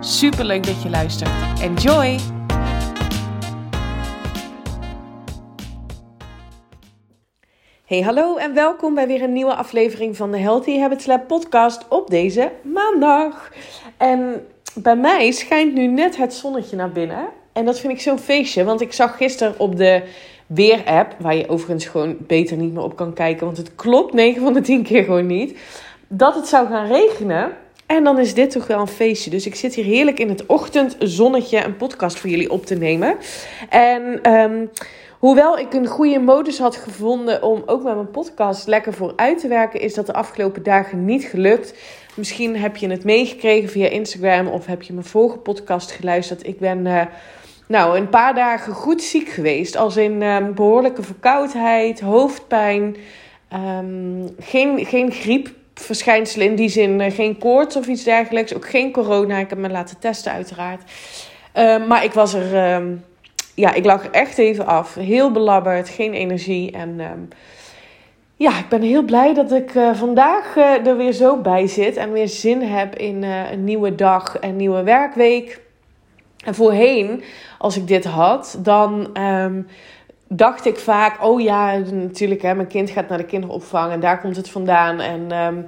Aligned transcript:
Super 0.00 0.44
leuk 0.44 0.66
dat 0.66 0.82
je 0.82 0.90
luistert. 0.90 1.30
Enjoy! 1.60 2.18
Hey, 7.84 8.00
hallo 8.00 8.36
en 8.36 8.54
welkom 8.54 8.94
bij 8.94 9.06
weer 9.06 9.22
een 9.22 9.32
nieuwe 9.32 9.54
aflevering 9.54 10.16
van 10.16 10.30
de 10.30 10.38
Healthy 10.38 10.78
Habits 10.78 11.06
Lab 11.06 11.26
podcast 11.26 11.88
op 11.88 12.10
deze 12.10 12.52
maandag. 12.62 13.52
En 13.96 14.46
bij 14.74 14.96
mij 14.96 15.30
schijnt 15.30 15.74
nu 15.74 15.86
net 15.86 16.16
het 16.16 16.34
zonnetje 16.34 16.76
naar 16.76 16.92
binnen. 16.92 17.28
En 17.52 17.64
dat 17.64 17.80
vind 17.80 17.92
ik 17.92 18.00
zo'n 18.00 18.18
feestje, 18.18 18.64
want 18.64 18.80
ik 18.80 18.92
zag 18.92 19.16
gisteren 19.16 19.54
op 19.58 19.76
de 19.76 20.02
weer-app, 20.46 21.14
waar 21.18 21.36
je 21.36 21.48
overigens 21.48 21.86
gewoon 21.86 22.16
beter 22.18 22.56
niet 22.56 22.72
meer 22.72 22.82
op 22.82 22.96
kan 22.96 23.12
kijken, 23.12 23.46
want 23.46 23.58
het 23.58 23.74
klopt 23.74 24.12
9 24.12 24.42
van 24.42 24.52
de 24.52 24.60
10 24.60 24.82
keer 24.82 25.04
gewoon 25.04 25.26
niet, 25.26 25.58
dat 26.08 26.34
het 26.34 26.46
zou 26.46 26.66
gaan 26.66 26.86
regenen. 26.86 27.52
En 27.88 28.04
dan 28.04 28.18
is 28.18 28.34
dit 28.34 28.50
toch 28.50 28.66
wel 28.66 28.80
een 28.80 28.86
feestje. 28.86 29.30
Dus 29.30 29.46
ik 29.46 29.54
zit 29.54 29.74
hier 29.74 29.84
heerlijk 29.84 30.18
in 30.18 30.28
het 30.28 30.46
ochtendzonnetje 30.46 31.64
een 31.64 31.76
podcast 31.76 32.18
voor 32.18 32.30
jullie 32.30 32.50
op 32.50 32.66
te 32.66 32.74
nemen. 32.74 33.16
En 33.68 34.22
ehm, 34.22 34.66
hoewel 35.18 35.58
ik 35.58 35.72
een 35.72 35.86
goede 35.86 36.18
modus 36.18 36.58
had 36.58 36.76
gevonden 36.76 37.42
om 37.42 37.62
ook 37.66 37.82
met 37.82 37.94
mijn 37.94 38.10
podcast 38.10 38.66
lekker 38.66 38.92
vooruit 38.92 39.38
te 39.38 39.48
werken, 39.48 39.80
is 39.80 39.94
dat 39.94 40.06
de 40.06 40.12
afgelopen 40.12 40.62
dagen 40.62 41.04
niet 41.04 41.24
gelukt. 41.24 41.74
Misschien 42.16 42.56
heb 42.56 42.76
je 42.76 42.90
het 42.90 43.04
meegekregen 43.04 43.68
via 43.68 43.88
Instagram 43.88 44.46
of 44.46 44.66
heb 44.66 44.82
je 44.82 44.92
mijn 44.92 45.06
vorige 45.06 45.38
podcast 45.38 45.90
geluisterd. 45.90 46.46
Ik 46.46 46.58
ben 46.58 46.86
uh, 46.86 47.02
nou, 47.68 47.98
een 47.98 48.08
paar 48.08 48.34
dagen 48.34 48.72
goed 48.72 49.02
ziek 49.02 49.28
geweest. 49.28 49.76
Als 49.76 49.96
in 49.96 50.22
um, 50.22 50.54
behoorlijke 50.54 51.02
verkoudheid, 51.02 52.00
hoofdpijn, 52.00 52.96
um, 53.52 54.34
geen, 54.38 54.86
geen 54.86 55.12
griepverschijnselen 55.78 56.46
in 56.46 56.54
die 56.54 56.68
zin. 56.68 57.00
Uh, 57.00 57.10
geen 57.10 57.38
koorts 57.38 57.76
of 57.76 57.86
iets 57.86 58.04
dergelijks. 58.04 58.54
Ook 58.54 58.68
geen 58.68 58.92
corona. 58.92 59.38
Ik 59.38 59.50
heb 59.50 59.58
me 59.58 59.70
laten 59.70 59.98
testen 59.98 60.32
uiteraard. 60.32 60.82
Uh, 61.54 61.86
maar 61.86 62.04
ik 62.04 62.12
was 62.12 62.34
er... 62.34 62.74
Um, 62.74 63.04
ja, 63.54 63.74
ik 63.74 63.84
lag 63.84 64.04
er 64.04 64.10
echt 64.10 64.38
even 64.38 64.66
af. 64.66 64.94
Heel 64.94 65.32
belabberd, 65.32 65.88
geen 65.88 66.12
energie. 66.12 66.70
En 66.70 67.00
ja, 68.36 68.58
ik 68.58 68.68
ben 68.68 68.82
heel 68.82 69.02
blij 69.02 69.34
dat 69.34 69.52
ik 69.52 69.74
uh, 69.74 69.94
vandaag 69.94 70.56
uh, 70.56 70.86
er 70.86 70.96
weer 70.96 71.12
zo 71.12 71.36
bij 71.36 71.66
zit. 71.66 71.96
En 71.96 72.12
weer 72.12 72.28
zin 72.28 72.62
heb 72.62 72.96
in 72.96 73.22
een 73.22 73.64
nieuwe 73.64 73.94
dag 73.94 74.38
en 74.38 74.56
nieuwe 74.56 74.82
werkweek. 74.82 75.60
En 76.44 76.54
voorheen, 76.54 77.22
als 77.58 77.76
ik 77.76 77.86
dit 77.86 78.04
had, 78.04 78.58
dan 78.62 79.16
dacht 80.28 80.66
ik 80.66 80.78
vaak: 80.78 81.24
oh 81.24 81.40
ja, 81.40 81.76
natuurlijk, 81.92 82.42
hè, 82.42 82.54
mijn 82.54 82.68
kind 82.68 82.90
gaat 82.90 83.08
naar 83.08 83.18
de 83.18 83.24
kinderopvang 83.24 83.92
en 83.92 84.00
daar 84.00 84.20
komt 84.20 84.36
het 84.36 84.50
vandaan. 84.50 85.00
En 85.00 85.32
um, 85.32 85.64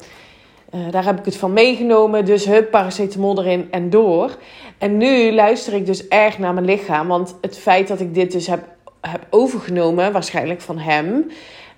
uh, 0.75 0.91
daar 0.91 1.05
heb 1.05 1.19
ik 1.19 1.25
het 1.25 1.37
van 1.37 1.53
meegenomen. 1.53 2.25
Dus 2.25 2.45
hup, 2.45 2.71
paracetamol 2.71 3.39
erin 3.39 3.69
en 3.71 3.91
door. 3.91 4.37
En 4.79 4.97
nu 4.97 5.33
luister 5.33 5.75
ik 5.75 5.87
dus 5.87 6.09
erg 6.09 6.39
naar 6.39 6.55
mijn 6.55 6.67
lichaam. 6.67 7.09
Want 7.09 7.39
het 7.41 7.59
feit 7.59 7.89
dat 7.89 8.01
ik 8.01 8.15
dit 8.15 8.33
dus 8.33 8.47
heb, 8.47 8.65
heb 9.01 9.27
overgenomen, 9.31 10.13
waarschijnlijk 10.13 10.61
van 10.61 10.79
hem. 10.79 11.31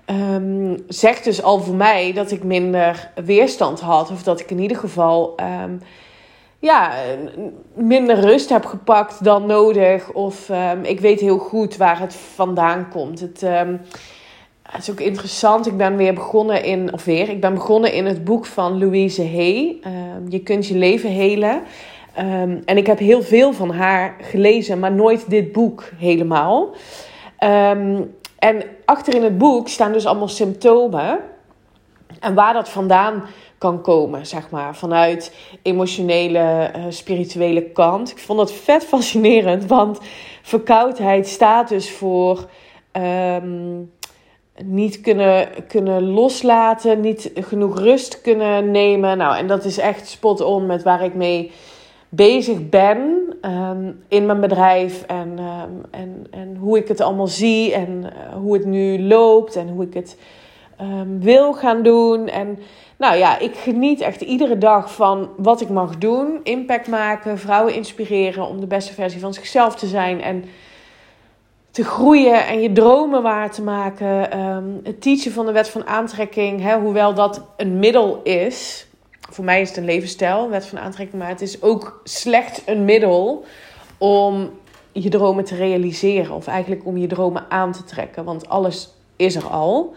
Um, 0.06 0.76
zegt 0.88 1.24
dus 1.24 1.42
al 1.42 1.60
voor 1.60 1.74
mij 1.74 2.12
dat 2.12 2.30
ik 2.30 2.44
minder 2.44 3.10
weerstand 3.24 3.80
had. 3.80 4.10
Of 4.10 4.22
dat 4.22 4.40
ik 4.40 4.50
in 4.50 4.58
ieder 4.58 4.76
geval 4.76 5.34
um, 5.64 5.80
ja, 6.62 6.92
minder 7.74 8.20
rust 8.20 8.48
heb 8.48 8.64
gepakt 8.64 9.24
dan 9.24 9.46
nodig. 9.46 10.12
Of 10.12 10.48
um, 10.48 10.84
ik 10.84 11.00
weet 11.00 11.20
heel 11.20 11.38
goed 11.38 11.76
waar 11.76 12.00
het 12.00 12.14
vandaan 12.14 12.88
komt. 12.88 13.20
Het, 13.20 13.42
um, 13.42 13.80
het, 14.62 14.82
is 14.82 14.90
ook 14.90 15.00
interessant. 15.00 15.66
Ik 15.66 15.76
ben 15.76 15.96
weer 15.96 16.14
begonnen 16.14 16.64
in, 16.64 16.92
of 16.92 17.04
weer, 17.04 17.28
ik 17.28 17.40
ben 17.40 17.54
begonnen 17.54 17.92
in 17.92 18.06
het 18.06 18.24
boek 18.24 18.46
van 18.46 18.78
Louise 18.78 19.22
Hay. 19.22 19.80
Um, 19.86 20.24
je 20.28 20.38
kunt 20.38 20.66
je 20.66 20.76
leven 20.76 21.10
helen. 21.10 21.62
en 22.64 22.76
ik 22.76 22.86
heb 22.86 22.98
heel 22.98 23.22
veel 23.22 23.52
van 23.52 23.70
haar 23.70 24.16
gelezen, 24.20 24.78
maar 24.78 24.92
nooit 24.92 25.30
dit 25.30 25.52
boek 25.52 25.90
helemaal. 25.96 26.74
en 28.38 28.62
achter 28.84 29.14
in 29.14 29.22
het 29.22 29.38
boek 29.38 29.68
staan 29.68 29.92
dus 29.92 30.06
allemaal 30.06 30.28
symptomen. 30.28 31.18
En 32.20 32.34
waar 32.34 32.52
dat 32.52 32.68
vandaan 32.68 33.22
kan 33.62 33.80
komen, 33.80 34.26
zeg 34.26 34.50
maar. 34.50 34.76
Vanuit 34.76 35.34
emotionele, 35.62 36.70
uh, 36.76 36.84
spirituele 36.88 37.62
kant. 37.62 38.10
Ik 38.10 38.18
vond 38.18 38.38
dat 38.38 38.52
vet 38.52 38.84
fascinerend, 38.84 39.66
want 39.66 39.98
verkoudheid 40.42 41.28
staat 41.28 41.68
dus 41.68 41.90
voor 41.90 42.48
um, 42.92 43.92
niet 44.64 45.00
kunnen, 45.00 45.48
kunnen 45.68 46.02
loslaten, 46.02 47.00
niet 47.00 47.30
genoeg 47.34 47.78
rust 47.78 48.20
kunnen 48.20 48.70
nemen. 48.70 49.18
Nou, 49.18 49.36
en 49.36 49.46
dat 49.46 49.64
is 49.64 49.78
echt 49.78 50.08
spot 50.08 50.40
on 50.40 50.66
met 50.66 50.82
waar 50.82 51.04
ik 51.04 51.14
mee 51.14 51.50
bezig 52.08 52.68
ben 52.68 52.98
um, 53.42 54.04
in 54.08 54.26
mijn 54.26 54.40
bedrijf 54.40 55.02
en, 55.06 55.38
um, 55.38 55.84
en, 55.90 56.26
en 56.30 56.56
hoe 56.56 56.78
ik 56.78 56.88
het 56.88 57.00
allemaal 57.00 57.26
zie 57.26 57.74
en 57.74 58.02
uh, 58.02 58.34
hoe 58.34 58.54
het 58.54 58.64
nu 58.64 59.02
loopt 59.02 59.56
en 59.56 59.68
hoe 59.68 59.84
ik 59.84 59.94
het 59.94 60.16
um, 60.82 61.20
wil 61.20 61.54
gaan 61.54 61.82
doen. 61.82 62.28
En 62.28 62.58
nou 62.96 63.16
ja, 63.16 63.38
ik 63.38 63.56
geniet 63.56 64.00
echt 64.00 64.20
iedere 64.20 64.58
dag 64.58 64.94
van 64.94 65.28
wat 65.36 65.60
ik 65.60 65.68
mag 65.68 65.98
doen. 65.98 66.40
Impact 66.42 66.88
maken, 66.88 67.38
vrouwen 67.38 67.74
inspireren 67.74 68.48
om 68.48 68.60
de 68.60 68.66
beste 68.66 68.92
versie 68.92 69.20
van 69.20 69.34
zichzelf 69.34 69.74
te 69.74 69.86
zijn. 69.86 70.22
En 70.22 70.44
te 71.70 71.84
groeien 71.84 72.46
en 72.46 72.60
je 72.60 72.72
dromen 72.72 73.22
waar 73.22 73.50
te 73.50 73.62
maken. 73.62 74.38
Um, 74.38 74.80
het 74.82 75.00
teachen 75.00 75.32
van 75.32 75.46
de 75.46 75.52
wet 75.52 75.68
van 75.68 75.86
aantrekking, 75.86 76.60
hè, 76.60 76.78
hoewel 76.78 77.14
dat 77.14 77.42
een 77.56 77.78
middel 77.78 78.20
is. 78.22 78.86
Voor 79.30 79.44
mij 79.44 79.60
is 79.60 79.68
het 79.68 79.76
een 79.76 79.84
levensstijl, 79.84 80.50
wet 80.50 80.66
van 80.66 80.78
aantrekking. 80.78 81.22
Maar 81.22 81.30
het 81.30 81.40
is 81.40 81.62
ook 81.62 82.00
slecht 82.04 82.62
een 82.66 82.84
middel 82.84 83.44
om 83.98 84.50
je 84.92 85.08
dromen 85.08 85.44
te 85.44 85.56
realiseren. 85.56 86.34
Of 86.34 86.46
eigenlijk 86.46 86.86
om 86.86 86.96
je 86.96 87.06
dromen 87.06 87.44
aan 87.48 87.72
te 87.72 87.84
trekken. 87.84 88.24
Want 88.24 88.48
alles 88.48 88.90
is 89.16 89.34
er 89.34 89.46
al. 89.46 89.94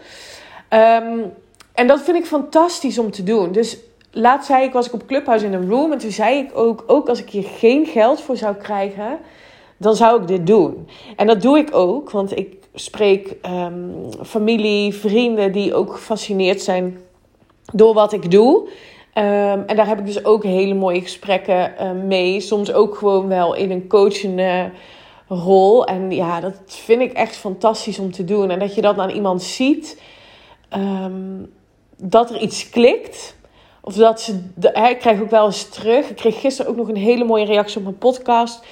Um, 0.70 1.32
en 1.74 1.86
dat 1.86 2.00
vind 2.00 2.16
ik 2.16 2.26
fantastisch 2.26 2.98
om 2.98 3.10
te 3.10 3.22
doen. 3.22 3.52
Dus 3.52 3.76
laatst 4.10 4.46
zei 4.46 4.64
ik, 4.64 4.72
was 4.72 4.86
ik 4.86 4.92
op 4.92 5.06
Clubhouse 5.06 5.44
in 5.44 5.52
een 5.52 5.70
room. 5.70 5.92
En 5.92 5.98
toen 5.98 6.10
zei 6.10 6.38
ik 6.38 6.50
ook, 6.54 6.84
ook 6.86 7.08
als 7.08 7.20
ik 7.20 7.30
hier 7.30 7.44
geen 7.44 7.86
geld 7.86 8.20
voor 8.20 8.36
zou 8.36 8.54
krijgen, 8.54 9.18
dan 9.76 9.96
zou 9.96 10.20
ik 10.20 10.28
dit 10.28 10.46
doen. 10.46 10.88
En 11.16 11.26
dat 11.26 11.42
doe 11.42 11.58
ik 11.58 11.74
ook, 11.74 12.10
want 12.10 12.38
ik 12.38 12.54
spreek 12.74 13.36
um, 13.46 14.08
familie, 14.24 14.94
vrienden 14.94 15.52
die 15.52 15.74
ook 15.74 15.92
gefascineerd 15.92 16.62
zijn 16.62 16.98
door 17.72 17.94
wat 17.94 18.12
ik 18.12 18.30
doe. 18.30 18.68
Um, 19.18 19.64
en 19.66 19.76
daar 19.76 19.86
heb 19.86 19.98
ik 19.98 20.06
dus 20.06 20.24
ook 20.24 20.42
hele 20.42 20.74
mooie 20.74 21.00
gesprekken 21.00 21.74
uh, 21.80 21.90
mee. 21.90 22.40
Soms 22.40 22.72
ook 22.72 22.94
gewoon 22.96 23.28
wel 23.28 23.54
in 23.54 23.70
een 23.70 23.86
coachende 23.88 24.70
rol. 25.28 25.86
En 25.86 26.10
ja, 26.10 26.40
dat 26.40 26.60
vind 26.66 27.00
ik 27.00 27.12
echt 27.12 27.36
fantastisch 27.36 27.98
om 27.98 28.12
te 28.12 28.24
doen. 28.24 28.50
En 28.50 28.58
dat 28.58 28.74
je 28.74 28.80
dat 28.80 28.98
aan 28.98 29.10
iemand 29.10 29.42
ziet. 29.42 30.00
Um, 30.76 31.52
dat 31.96 32.30
er 32.30 32.40
iets 32.40 32.68
klikt. 32.68 33.36
Of 33.80 33.94
dat 33.94 34.20
ze. 34.20 34.32
ik 34.90 34.98
krijg 34.98 35.20
ook 35.20 35.30
wel 35.30 35.46
eens 35.46 35.68
terug. 35.68 36.10
Ik 36.10 36.16
kreeg 36.16 36.40
gisteren 36.40 36.70
ook 36.70 36.76
nog 36.76 36.88
een 36.88 36.96
hele 36.96 37.24
mooie 37.24 37.44
reactie 37.44 37.76
op 37.76 37.82
mijn 37.82 37.98
podcast. 37.98 38.64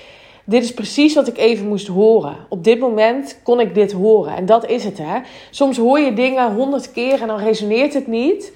Dit 0.45 0.63
is 0.63 0.75
precies 0.75 1.15
wat 1.15 1.29
ik 1.29 1.39
even 1.39 1.69
moest 1.69 1.87
horen. 1.87 2.37
Op 2.49 2.65
dit 2.65 2.79
moment 2.79 3.41
kon 3.43 3.61
ik 3.61 3.75
dit 3.75 3.93
horen. 3.93 4.37
En 4.37 4.47
dat 4.47 4.67
is 4.67 4.85
het, 4.85 4.99
hè. 4.99 5.21
Soms 5.51 5.77
hoor 5.77 5.99
je 5.99 6.13
dingen 6.13 6.55
honderd 6.55 6.93
keer 6.93 7.21
en 7.21 7.27
dan 7.27 7.39
resoneert 7.39 7.95
het 7.95 8.07
niet. 8.07 8.53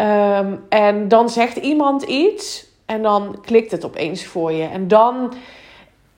Um, 0.00 0.64
en 0.68 1.08
dan 1.08 1.28
zegt 1.28 1.56
iemand 1.56 2.02
iets 2.02 2.66
en 2.86 3.02
dan 3.02 3.38
klikt 3.42 3.70
het 3.70 3.84
opeens 3.84 4.24
voor 4.24 4.52
je. 4.52 4.64
En 4.64 4.88
dan, 4.88 5.32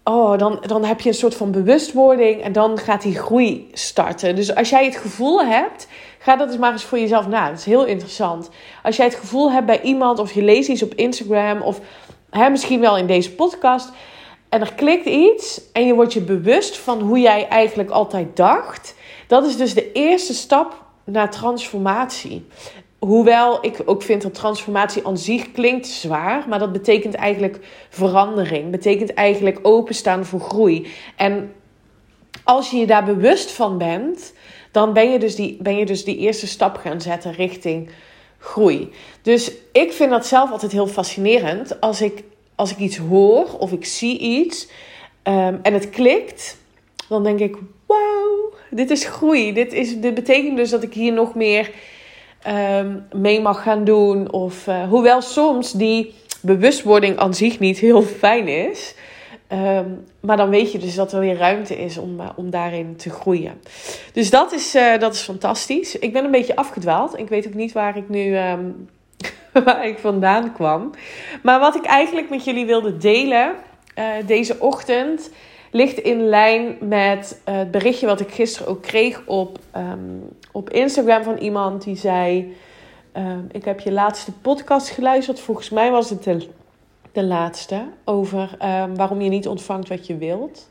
oh, 0.05 0.39
dan, 0.39 0.63
dan 0.67 0.85
heb 0.85 1.01
je 1.01 1.09
een 1.09 1.15
soort 1.15 1.35
van 1.35 1.51
bewustwording 1.51 2.43
en 2.43 2.53
dan 2.53 2.79
gaat 2.79 3.03
die 3.03 3.19
groei 3.19 3.69
starten. 3.73 4.35
Dus 4.37 4.55
als 4.55 4.71
jij 4.71 4.85
het 4.85 4.97
gevoel 4.97 5.45
hebt 5.45 5.87
Ga 6.23 6.37
dat 6.37 6.49
eens 6.49 6.57
maar 6.57 6.73
eens 6.73 6.85
voor 6.85 6.99
jezelf 6.99 7.27
na. 7.29 7.49
Dat 7.49 7.59
is 7.59 7.65
heel 7.65 7.85
interessant. 7.85 8.51
Als 8.83 8.97
jij 8.97 9.07
het 9.07 9.15
gevoel 9.15 9.53
hebt 9.53 9.67
bij 9.67 9.81
iemand, 9.81 10.19
of 10.19 10.33
je 10.33 10.43
leest 10.43 10.69
iets 10.69 10.83
op 10.83 10.95
Instagram, 10.95 11.63
of 11.63 11.81
hè, 12.31 12.49
misschien 12.51 12.81
wel 12.81 12.97
in 12.97 13.07
deze 13.07 13.35
podcast, 13.35 13.91
en 14.49 14.61
er 14.61 14.75
klikt 14.75 15.07
iets 15.07 15.61
en 15.73 15.87
je 15.87 15.95
wordt 15.95 16.13
je 16.13 16.21
bewust 16.21 16.79
van 16.79 17.01
hoe 17.01 17.19
jij 17.19 17.49
eigenlijk 17.49 17.91
altijd 17.91 18.37
dacht. 18.37 18.95
Dat 19.27 19.47
is 19.47 19.57
dus 19.57 19.75
de 19.75 19.93
eerste 19.93 20.35
stap 20.35 20.85
naar 21.05 21.31
transformatie. 21.31 22.47
Hoewel 23.07 23.65
ik 23.65 23.83
ook 23.85 24.03
vind 24.03 24.23
dat 24.23 24.35
transformatie 24.35 25.07
aan 25.07 25.19
zich 25.19 25.53
klinkt 25.53 25.87
zwaar, 25.87 26.45
maar 26.49 26.59
dat 26.59 26.73
betekent 26.73 27.15
eigenlijk 27.15 27.59
verandering. 27.89 28.71
Betekent 28.71 29.15
eigenlijk 29.15 29.59
openstaan 29.63 30.25
voor 30.25 30.41
groei. 30.41 30.87
En 31.17 31.53
als 32.45 32.71
je 32.71 32.77
je 32.77 32.87
daar 32.87 33.05
bewust 33.05 33.51
van 33.51 33.79
bent, 33.79 34.33
dan 34.71 34.93
ben 34.93 35.11
je 35.11 35.19
dus 35.19 35.35
die, 35.35 35.57
ben 35.61 35.77
je 35.77 35.87
dus 35.87 36.05
die 36.05 36.17
eerste 36.17 36.47
stap 36.47 36.77
gaan 36.77 37.01
zetten 37.01 37.33
richting 37.33 37.91
groei. 38.39 38.91
Dus 39.23 39.53
ik 39.73 39.93
vind 39.93 40.11
dat 40.11 40.27
zelf 40.27 40.51
altijd 40.51 40.73
heel 40.73 40.87
fascinerend. 40.87 41.81
Als 41.81 42.01
ik, 42.01 42.23
als 42.55 42.71
ik 42.71 42.79
iets 42.79 42.97
hoor 42.97 43.59
of 43.59 43.73
ik 43.73 43.85
zie 43.85 44.19
iets 44.19 44.69
um, 45.25 45.59
en 45.63 45.73
het 45.73 45.91
klikt, 45.91 46.57
dan 47.09 47.23
denk 47.23 47.39
ik: 47.39 47.57
wauw, 47.87 48.53
dit 48.71 48.91
is 48.91 49.05
groei. 49.05 49.53
Dit, 49.53 49.73
is, 49.73 50.01
dit 50.01 50.15
betekent 50.15 50.57
dus 50.57 50.71
dat 50.71 50.83
ik 50.83 50.95
hier 50.95 51.13
nog 51.13 51.35
meer 51.35 51.71
um, 52.49 53.05
mee 53.13 53.41
mag 53.41 53.63
gaan 53.63 53.85
doen. 53.85 54.33
Of, 54.33 54.67
uh, 54.67 54.89
hoewel 54.89 55.21
soms 55.21 55.73
die 55.73 56.15
bewustwording 56.41 57.19
aan 57.19 57.35
zich 57.35 57.59
niet 57.59 57.79
heel 57.79 58.03
fijn 58.03 58.49
is. 58.49 58.95
Um, 59.53 60.05
maar 60.21 60.37
dan 60.37 60.51
weet 60.51 60.73
je 60.73 60.79
dus 60.79 60.95
dat 60.95 61.13
er 61.13 61.21
weer 61.21 61.37
ruimte 61.37 61.77
is 61.77 61.99
om, 61.99 62.21
uh, 62.21 62.29
om 62.37 62.51
daarin 62.51 62.97
te 62.97 63.11
groeien. 63.11 63.61
Dus 64.13 64.31
dat 64.31 64.53
is, 64.53 64.75
uh, 64.75 64.99
dat 64.99 65.15
is 65.15 65.21
fantastisch. 65.21 65.99
Ik 65.99 66.13
ben 66.13 66.25
een 66.25 66.31
beetje 66.31 66.57
afgedwaald. 66.57 67.19
Ik 67.19 67.29
weet 67.29 67.47
ook 67.47 67.55
niet 67.55 67.73
waar 67.73 67.97
ik 67.97 68.09
nu 68.09 68.39
um, 68.39 68.89
waar 69.65 69.87
ik 69.87 69.99
vandaan 69.99 70.53
kwam. 70.53 70.91
Maar 71.43 71.61
wat 71.61 71.77
ik 71.77 71.85
eigenlijk 71.85 72.31
met 72.31 72.45
jullie 72.45 72.67
wilde 72.67 72.97
delen 72.97 73.55
deze 74.27 74.57
ochtend 74.59 75.31
ligt 75.73 75.99
in 75.99 76.29
lijn 76.29 76.77
met 76.81 77.41
het 77.45 77.71
berichtje 77.71 78.07
wat 78.07 78.21
ik 78.21 78.31
gisteren 78.31 78.69
ook 78.69 78.83
kreeg 78.83 79.23
op, 79.27 79.59
um, 79.77 80.29
op 80.53 80.71
Instagram 80.71 81.23
van 81.23 81.37
iemand 81.37 81.83
die 81.83 81.97
zei: 81.97 82.57
Ik 83.51 83.65
heb 83.65 83.81
je 83.81 83.93
laatste 83.93 84.33
podcast 84.33 84.89
geluisterd. 84.89 85.41
Volgens 85.41 85.71
mij 85.71 85.91
was 85.91 86.11
het 86.11 86.25
de 86.25 86.49
de 87.13 87.25
laatste, 87.25 87.85
over 88.05 88.57
um, 88.63 88.97
waarom 88.97 89.21
je 89.21 89.29
niet 89.29 89.49
ontvangt 89.49 89.89
wat 89.89 90.07
je 90.07 90.17
wilt. 90.17 90.71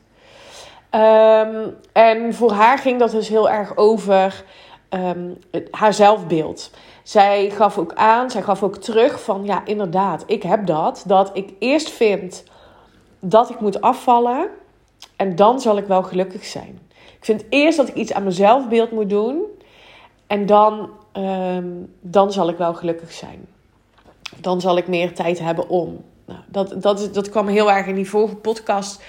En 1.92 2.34
voor 2.34 2.52
haar 2.52 2.78
ging 2.78 2.98
dat 2.98 3.10
dus 3.10 3.28
heel 3.28 3.50
erg 3.50 3.76
over 3.76 4.44
haar 5.70 5.94
zelfbeeld. 5.94 6.70
Zij 7.02 7.50
gaf 7.50 7.78
ook 7.78 7.94
aan, 7.94 8.30
zij 8.30 8.42
gaf 8.42 8.62
ook 8.62 8.76
terug 8.76 9.22
van 9.22 9.44
ja, 9.44 9.62
inderdaad, 9.64 10.24
ik 10.26 10.42
heb 10.42 10.66
dat. 10.66 11.04
Dat 11.06 11.30
ik 11.32 11.52
eerst 11.58 11.90
vind 11.90 12.44
dat 13.20 13.50
ik 13.50 13.60
moet 13.60 13.80
afvallen 13.80 14.48
en 15.22 15.36
dan 15.36 15.60
zal 15.60 15.76
ik 15.76 15.86
wel 15.86 16.02
gelukkig 16.02 16.44
zijn. 16.44 16.78
Ik 16.88 17.24
vind 17.24 17.44
eerst 17.48 17.76
dat 17.76 17.88
ik 17.88 17.94
iets 17.94 18.12
aan 18.12 18.22
mijn 18.22 18.34
zelfbeeld 18.34 18.90
moet 18.90 19.10
doen 19.10 19.42
en 20.26 20.46
dan, 20.46 20.90
dan 22.00 22.32
zal 22.32 22.48
ik 22.48 22.56
wel 22.56 22.74
gelukkig 22.74 23.12
zijn. 23.12 23.46
Dan 24.40 24.60
zal 24.60 24.76
ik 24.76 24.88
meer 24.88 25.14
tijd 25.14 25.38
hebben 25.38 25.68
om. 25.68 26.04
Nou, 26.26 26.40
dat, 26.46 26.82
dat, 26.82 27.14
dat 27.14 27.30
kwam 27.30 27.46
heel 27.46 27.72
erg 27.72 27.86
in 27.86 27.94
die 27.94 28.08
vorige 28.08 28.34
podcast 28.34 29.02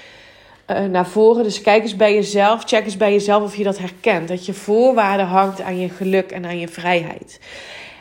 uh, 0.67 0.85
naar 0.85 1.07
voren. 1.07 1.43
Dus 1.43 1.61
kijk 1.61 1.81
eens 1.81 1.95
bij 1.95 2.13
jezelf, 2.13 2.63
check 2.63 2.85
eens 2.85 2.97
bij 2.97 3.11
jezelf 3.11 3.43
of 3.43 3.55
je 3.55 3.63
dat 3.63 3.77
herkent. 3.77 4.27
Dat 4.27 4.45
je 4.45 4.53
voorwaarde 4.53 5.23
hangt 5.23 5.61
aan 5.61 5.79
je 5.79 5.89
geluk 5.89 6.31
en 6.31 6.45
aan 6.45 6.59
je 6.59 6.67
vrijheid. 6.67 7.39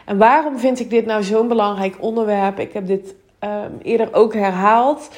En 0.05 0.19
waarom 0.19 0.59
vind 0.59 0.81
ik 0.81 0.91
dit 0.91 1.07
nou 1.07 1.23
zo'n 1.23 1.49
belangrijk 1.49 1.97
onderwerp? 2.01 2.59
Ik 2.59 2.73
heb 2.73 2.87
dit 2.87 3.15
um, 3.41 3.79
eerder 3.83 4.15
ook 4.15 4.35
herhaald. 4.35 5.09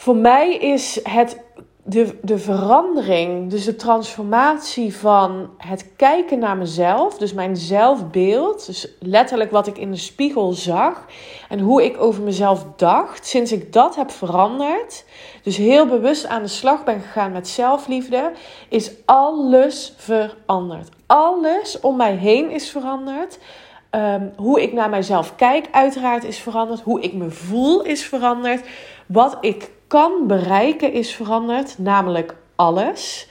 Voor 0.00 0.16
mij 0.16 0.56
is 0.56 1.00
het 1.02 1.40
de, 1.84 2.18
de 2.22 2.38
verandering, 2.38 3.50
dus 3.50 3.64
de 3.64 3.76
transformatie 3.76 4.96
van 4.96 5.50
het 5.56 5.92
kijken 5.96 6.38
naar 6.38 6.56
mezelf, 6.56 7.18
dus 7.18 7.32
mijn 7.32 7.56
zelfbeeld, 7.56 8.66
dus 8.66 8.88
letterlijk 9.00 9.50
wat 9.50 9.66
ik 9.66 9.78
in 9.78 9.90
de 9.90 9.96
spiegel 9.96 10.52
zag 10.52 11.06
en 11.48 11.58
hoe 11.60 11.84
ik 11.84 12.00
over 12.00 12.22
mezelf 12.22 12.66
dacht, 12.76 13.26
sinds 13.26 13.52
ik 13.52 13.72
dat 13.72 13.96
heb 13.96 14.10
veranderd, 14.10 15.04
dus 15.42 15.56
heel 15.56 15.86
bewust 15.86 16.26
aan 16.26 16.42
de 16.42 16.48
slag 16.48 16.84
ben 16.84 17.00
gegaan 17.00 17.32
met 17.32 17.48
zelfliefde, 17.48 18.32
is 18.68 18.90
alles 19.04 19.94
veranderd. 19.96 20.88
Alles 21.06 21.80
om 21.80 21.96
mij 21.96 22.14
heen 22.14 22.50
is 22.50 22.70
veranderd. 22.70 23.38
Um, 23.90 24.32
hoe 24.36 24.62
ik 24.62 24.72
naar 24.72 24.90
mijzelf 24.90 25.36
kijk, 25.36 25.68
uiteraard 25.70 26.24
is 26.24 26.38
veranderd. 26.38 26.80
Hoe 26.80 27.00
ik 27.00 27.12
me 27.12 27.30
voel 27.30 27.82
is 27.82 28.04
veranderd. 28.04 28.66
Wat 29.06 29.36
ik 29.40 29.70
kan 29.90 30.26
bereiken 30.26 30.92
is 30.92 31.14
veranderd, 31.14 31.78
namelijk 31.78 32.34
alles. 32.56 33.28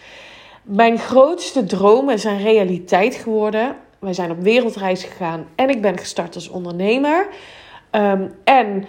Mijn 0.63 0.97
grootste 0.97 1.63
dromen 1.63 2.19
zijn 2.19 2.41
realiteit 2.41 3.15
geworden. 3.15 3.75
Wij 3.99 4.13
zijn 4.13 4.31
op 4.31 4.39
wereldreis 4.39 5.03
gegaan 5.03 5.47
en 5.55 5.69
ik 5.69 5.81
ben 5.81 5.97
gestart 5.97 6.35
als 6.35 6.49
ondernemer. 6.49 7.27
Um, 7.91 8.33
en 8.43 8.85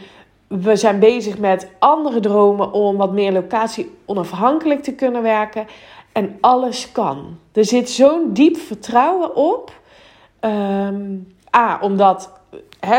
we 0.47 0.77
zijn 0.77 0.99
bezig 0.99 1.39
met 1.39 1.69
andere 1.79 2.21
dromen 2.21 2.73
om 2.73 2.97
wat 2.97 3.13
meer 3.13 3.33
locatie 3.33 3.97
onafhankelijk 4.05 4.83
te 4.83 4.95
kunnen 4.95 5.23
werken. 5.23 5.67
En 6.13 6.39
alles 6.41 6.93
kan. 6.93 7.39
Er 7.53 7.65
zit 7.65 7.91
zo'n 7.91 8.33
diep 8.33 8.57
vertrouwen 8.57 9.37
op. 9.37 9.73
Um, 10.41 11.35
A, 11.57 11.79
omdat 11.81 12.40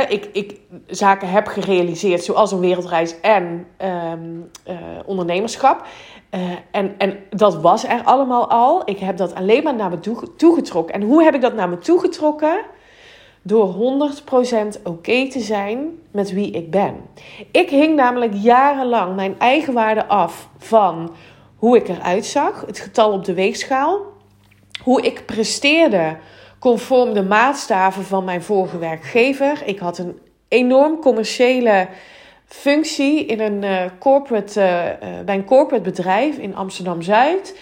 ik, 0.08 0.30
ik 0.34 0.60
zaken 0.88 1.30
heb 1.30 1.48
gerealiseerd, 1.48 2.24
zoals 2.24 2.52
een 2.52 2.60
wereldreis 2.60 3.20
en 3.22 3.68
um, 4.14 4.50
uh, 4.68 4.76
ondernemerschap. 5.06 5.86
Uh, 6.36 6.42
en, 6.72 6.96
en 6.98 7.20
dat 7.30 7.62
was 7.62 7.84
er 7.84 8.04
allemaal 8.04 8.50
al. 8.50 8.82
Ik 8.86 9.00
heb 9.00 9.18
dat 9.18 9.36
alleen 9.36 9.64
maar 9.64 9.76
naar 9.76 9.90
me 9.90 10.00
toe, 10.00 10.36
toegetrokken. 10.36 10.96
En 10.96 11.02
hoe 11.02 11.24
heb 11.24 11.36
ik 11.36 11.42
dat 11.42 11.54
naar 11.54 11.70
me 11.70 11.78
toegetrokken? 11.78 12.62
Door 13.42 13.74
100% 14.78 14.82
oké 14.84 15.30
te 15.30 15.40
zijn 15.40 16.00
met 16.12 16.32
wie 16.32 16.52
ik 16.52 16.72
ben. 16.72 16.96
Ik 17.52 17.70
hing 17.70 17.96
namelijk 17.96 18.34
jarenlang 18.34 19.16
mijn 19.16 19.40
eigen 19.40 19.74
waarde 19.74 20.06
af 20.08 20.50
van 20.58 21.12
hoe 21.56 21.78
ik 21.78 21.88
eruit 21.88 22.26
zag, 22.26 22.64
het 22.66 22.80
getal 22.80 23.12
op 23.12 23.26
de 23.26 23.34
weegschaal, 23.34 24.00
hoe 24.84 25.02
ik 25.02 25.26
presteerde 25.26 26.18
conform 26.62 27.14
de 27.14 27.24
maatstaven 27.24 28.04
van 28.04 28.24
mijn 28.24 28.44
vorige 28.44 28.78
werkgever. 28.78 29.62
Ik 29.66 29.80
had 29.80 29.98
een 29.98 30.20
enorm 30.48 31.00
commerciële 31.00 31.88
functie 32.46 33.26
in 33.26 33.40
een, 33.40 33.64
uh, 33.64 33.84
corporate, 34.00 34.60
uh, 34.60 34.86
uh, 35.10 35.20
bij 35.26 35.36
een 35.36 35.46
corporate 35.46 35.84
bedrijf 35.84 36.38
in 36.38 36.56
Amsterdam 36.56 37.02
Zuid. 37.02 37.60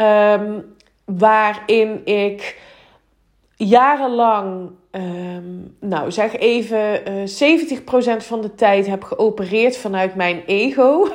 Um, 0.00 0.74
waarin 1.04 2.06
ik 2.06 2.60
jarenlang, 3.56 4.70
um, 4.90 5.76
nou 5.80 6.12
zeg 6.12 6.36
even, 6.36 7.00
70% 7.26 8.24
van 8.24 8.40
de 8.40 8.54
tijd 8.54 8.86
heb 8.86 9.02
geopereerd 9.02 9.76
vanuit 9.76 10.14
mijn 10.14 10.42
ego. 10.46 11.08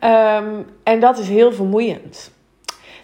um, 0.00 0.66
en 0.92 1.00
dat 1.00 1.18
is 1.18 1.28
heel 1.28 1.52
vermoeiend. 1.52 2.32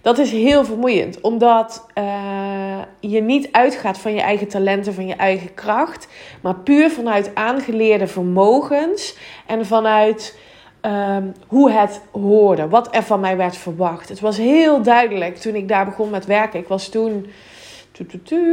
Dat 0.02 0.18
is 0.18 0.30
heel 0.30 0.64
vermoeiend, 0.64 1.20
omdat 1.20 1.86
uh, 1.94 2.78
je 3.00 3.20
niet 3.20 3.48
uitgaat 3.52 3.98
van 3.98 4.14
je 4.14 4.20
eigen 4.20 4.48
talenten, 4.48 4.94
van 4.94 5.06
je 5.06 5.14
eigen 5.14 5.54
kracht, 5.54 6.08
maar 6.40 6.54
puur 6.54 6.90
vanuit 6.90 7.34
aangeleerde 7.34 8.06
vermogens 8.06 9.16
en 9.46 9.66
vanuit 9.66 10.38
um, 10.82 11.32
hoe 11.46 11.70
het 11.70 12.00
hoorde, 12.12 12.68
wat 12.68 12.94
er 12.94 13.02
van 13.02 13.20
mij 13.20 13.36
werd 13.36 13.56
verwacht. 13.56 14.08
Het 14.08 14.20
was 14.20 14.36
heel 14.36 14.82
duidelijk 14.82 15.36
toen 15.36 15.54
ik 15.54 15.68
daar 15.68 15.84
begon 15.84 16.10
met 16.10 16.26
werken. 16.26 16.60
Ik 16.60 16.68
was 16.68 16.88
toen 16.88 17.26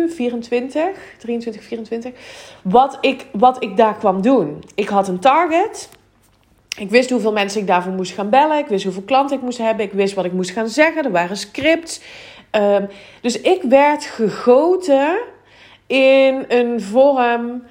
24, 0.10 0.88
23, 1.18 1.64
24. 1.64 2.12
Wat 2.62 2.98
ik, 3.02 3.26
wat 3.32 3.64
ik 3.64 3.78
daar 3.78 3.96
kwam 3.96 4.22
doen. 4.22 4.64
Ik 4.76 4.88
had 4.88 5.08
een 5.08 5.20
target. 5.20 5.90
Ik 6.78 6.90
wist 6.90 7.10
hoeveel 7.10 7.32
mensen 7.32 7.62
ik 7.62 7.68
daarvoor 7.68 7.92
moest 7.92 8.14
gaan 8.14 8.30
bellen. 8.30 8.58
Ik 8.58 8.68
wist 8.68 8.84
hoeveel 8.84 9.04
klanten 9.04 9.38
ik 9.38 9.44
moest 9.44 9.58
hebben. 9.58 9.86
Ik 9.86 9.92
wist 9.92 10.14
wat 10.14 10.26
ik 10.26 10.32
moest 10.32 10.52
gaan 10.52 10.70
zeggen. 10.70 11.04
Er 11.04 11.12
waren 11.12 11.38
scripts. 11.38 12.02
Um, 12.52 12.88
dus 13.22 13.42
ik 13.42 13.62
werd 13.62 14.06
gegoten 14.06 15.18
in 15.88 16.46
een 16.48 16.82
vorm 16.82 17.64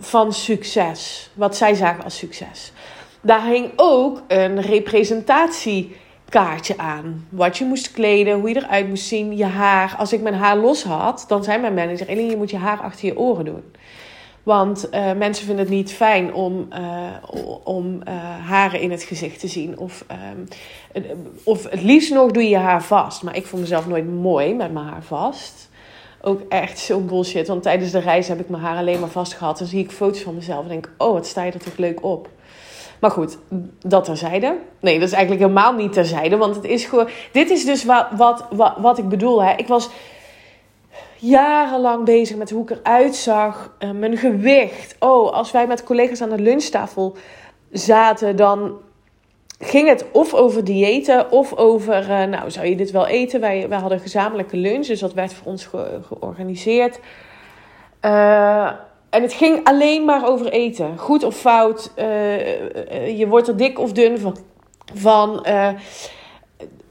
van 0.00 0.32
succes. 0.32 1.30
Wat 1.34 1.56
zij 1.56 1.74
zagen 1.74 2.04
als 2.04 2.18
succes. 2.18 2.72
Daar 3.20 3.46
hing 3.46 3.72
ook 3.76 4.22
een 4.28 4.60
representatiekaartje 4.60 6.74
aan. 6.76 7.26
Wat 7.28 7.58
je 7.58 7.64
moest 7.64 7.92
kleden, 7.92 8.38
hoe 8.38 8.48
je 8.48 8.56
eruit 8.56 8.88
moest 8.88 9.06
zien, 9.06 9.36
je 9.36 9.44
haar. 9.44 9.94
Als 9.98 10.12
ik 10.12 10.20
mijn 10.20 10.34
haar 10.34 10.56
los 10.56 10.84
had, 10.84 11.24
dan 11.28 11.44
zei 11.44 11.60
mijn 11.60 11.74
manager: 11.74 12.08
Eline, 12.08 12.30
je 12.30 12.36
moet 12.36 12.50
je 12.50 12.56
haar 12.56 12.80
achter 12.80 13.06
je 13.06 13.18
oren 13.18 13.44
doen. 13.44 13.62
Want 14.46 14.88
uh, 14.94 15.12
mensen 15.12 15.46
vinden 15.46 15.64
het 15.64 15.74
niet 15.74 15.92
fijn 15.92 16.34
om, 16.34 16.68
uh, 16.72 17.58
om 17.64 18.00
uh, 18.08 18.14
haren 18.48 18.80
in 18.80 18.90
het 18.90 19.02
gezicht 19.02 19.40
te 19.40 19.48
zien. 19.48 19.78
Of, 19.78 20.04
um, 20.10 20.48
of 21.44 21.70
het 21.70 21.82
liefst 21.82 22.12
nog 22.12 22.30
doe 22.30 22.42
je 22.42 22.48
je 22.48 22.56
haar 22.56 22.82
vast. 22.82 23.22
Maar 23.22 23.36
ik 23.36 23.46
vond 23.46 23.62
mezelf 23.62 23.86
nooit 23.86 24.14
mooi 24.14 24.54
met 24.54 24.72
mijn 24.72 24.86
haar 24.86 25.02
vast. 25.02 25.68
Ook 26.22 26.40
echt 26.48 26.78
zo'n 26.78 27.06
bullshit. 27.06 27.48
Want 27.48 27.62
tijdens 27.62 27.90
de 27.90 27.98
reis 27.98 28.28
heb 28.28 28.40
ik 28.40 28.48
mijn 28.48 28.62
haar 28.62 28.76
alleen 28.76 29.00
maar 29.00 29.08
vast 29.08 29.34
gehad. 29.34 29.58
Dan 29.58 29.66
zie 29.66 29.82
ik 29.82 29.90
foto's 29.90 30.22
van 30.22 30.34
mezelf 30.34 30.62
en 30.62 30.68
denk: 30.68 30.90
oh, 30.98 31.12
wat 31.12 31.26
sta 31.26 31.42
je 31.42 31.52
er 31.52 31.58
toch 31.58 31.76
leuk 31.76 32.04
op. 32.04 32.28
Maar 33.00 33.10
goed, 33.10 33.38
dat 33.80 34.04
terzijde. 34.04 34.56
Nee, 34.80 34.98
dat 34.98 35.08
is 35.08 35.14
eigenlijk 35.14 35.42
helemaal 35.42 35.72
niet 35.72 35.92
terzijde. 35.92 36.36
Want 36.36 36.56
het 36.56 36.64
is 36.64 36.84
gewoon. 36.84 37.08
Dit 37.32 37.50
is 37.50 37.64
dus 37.64 37.84
wat, 37.84 38.06
wat, 38.16 38.46
wat, 38.50 38.74
wat 38.78 38.98
ik 38.98 39.08
bedoel. 39.08 39.42
Hè. 39.42 39.52
Ik 39.56 39.66
was 39.66 39.88
jarenlang 41.28 42.04
bezig 42.04 42.36
met 42.36 42.50
hoe 42.50 42.62
ik 42.62 42.70
eruit 42.70 43.14
zag, 43.14 43.76
mijn 43.94 44.16
gewicht. 44.16 44.96
Oh, 44.98 45.32
als 45.32 45.50
wij 45.50 45.66
met 45.66 45.84
collega's 45.84 46.22
aan 46.22 46.30
de 46.30 46.38
lunchtafel 46.38 47.16
zaten, 47.70 48.36
dan 48.36 48.78
ging 49.58 49.88
het 49.88 50.04
of 50.12 50.34
over 50.34 50.64
diëten 50.64 51.30
of 51.30 51.54
over, 51.56 52.02
uh, 52.02 52.24
nou, 52.24 52.50
zou 52.50 52.66
je 52.66 52.76
dit 52.76 52.90
wel 52.90 53.06
eten? 53.06 53.40
Wij, 53.40 53.68
wij 53.68 53.78
hadden 53.78 54.00
gezamenlijke 54.00 54.56
lunch, 54.56 54.86
dus 54.86 55.00
dat 55.00 55.12
werd 55.12 55.34
voor 55.34 55.46
ons 55.46 55.68
georganiseerd. 56.02 57.00
Uh, 58.02 58.70
en 59.10 59.22
het 59.22 59.32
ging 59.32 59.64
alleen 59.64 60.04
maar 60.04 60.28
over 60.28 60.46
eten. 60.48 60.98
Goed 60.98 61.24
of 61.24 61.36
fout. 61.36 61.92
Uh, 61.98 63.18
je 63.18 63.26
wordt 63.28 63.48
er 63.48 63.56
dik 63.56 63.78
of 63.78 63.92
dun 63.92 64.18
van. 64.18 64.36
van 64.94 65.46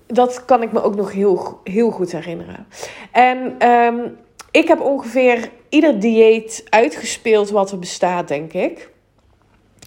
dat 0.08 0.46
kan 0.46 0.62
ik 0.62 0.72
me 0.72 0.84
ook 0.84 0.96
nog 0.96 1.12
heel, 1.12 1.60
heel 1.63 1.92
goed 1.92 2.12
herinneren. 2.12 2.68
En 3.12 3.70
um, 3.70 4.18
ik 4.56 4.68
heb 4.68 4.80
ongeveer 4.80 5.50
ieder 5.70 6.00
dieet 6.00 6.66
uitgespeeld 6.70 7.50
wat 7.50 7.72
er 7.72 7.80
bestaat, 7.80 8.28
denk 8.28 8.54
ik. 8.54 8.90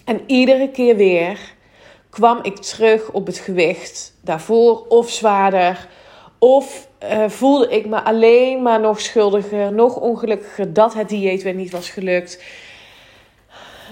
En 0.05 0.21
iedere 0.25 0.69
keer 0.69 0.95
weer 0.95 1.39
kwam 2.09 2.39
ik 2.41 2.55
terug 2.55 3.11
op 3.11 3.25
het 3.25 3.37
gewicht 3.37 4.17
daarvoor 4.21 4.85
of 4.87 5.09
zwaarder. 5.09 5.87
Of 6.39 6.87
uh, 7.03 7.29
voelde 7.29 7.69
ik 7.69 7.85
me 7.85 8.03
alleen 8.03 8.61
maar 8.61 8.79
nog 8.79 8.99
schuldiger, 8.99 9.73
nog 9.73 9.95
ongelukkiger 9.95 10.73
dat 10.73 10.93
het 10.93 11.09
dieet 11.09 11.43
weer 11.43 11.53
niet 11.53 11.71
was 11.71 11.89
gelukt. 11.89 12.43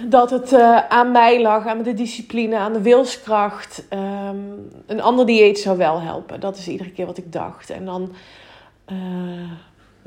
Dat 0.05 0.29
het 0.29 0.51
uh, 0.51 0.87
aan 0.87 1.11
mij 1.11 1.41
lag, 1.41 1.65
aan 1.65 1.81
de 1.81 1.93
discipline, 1.93 2.57
aan 2.57 2.73
de 2.73 2.81
wilskracht. 2.81 3.85
Um, 3.93 4.69
een 4.85 5.01
ander 5.01 5.25
dieet 5.25 5.59
zou 5.59 5.77
wel 5.77 6.01
helpen. 6.01 6.39
Dat 6.39 6.57
is 6.57 6.67
iedere 6.67 6.91
keer 6.91 7.05
wat 7.05 7.17
ik 7.17 7.31
dacht. 7.31 7.69
En 7.69 7.85
dan, 7.85 8.13
uh, 8.91 9.51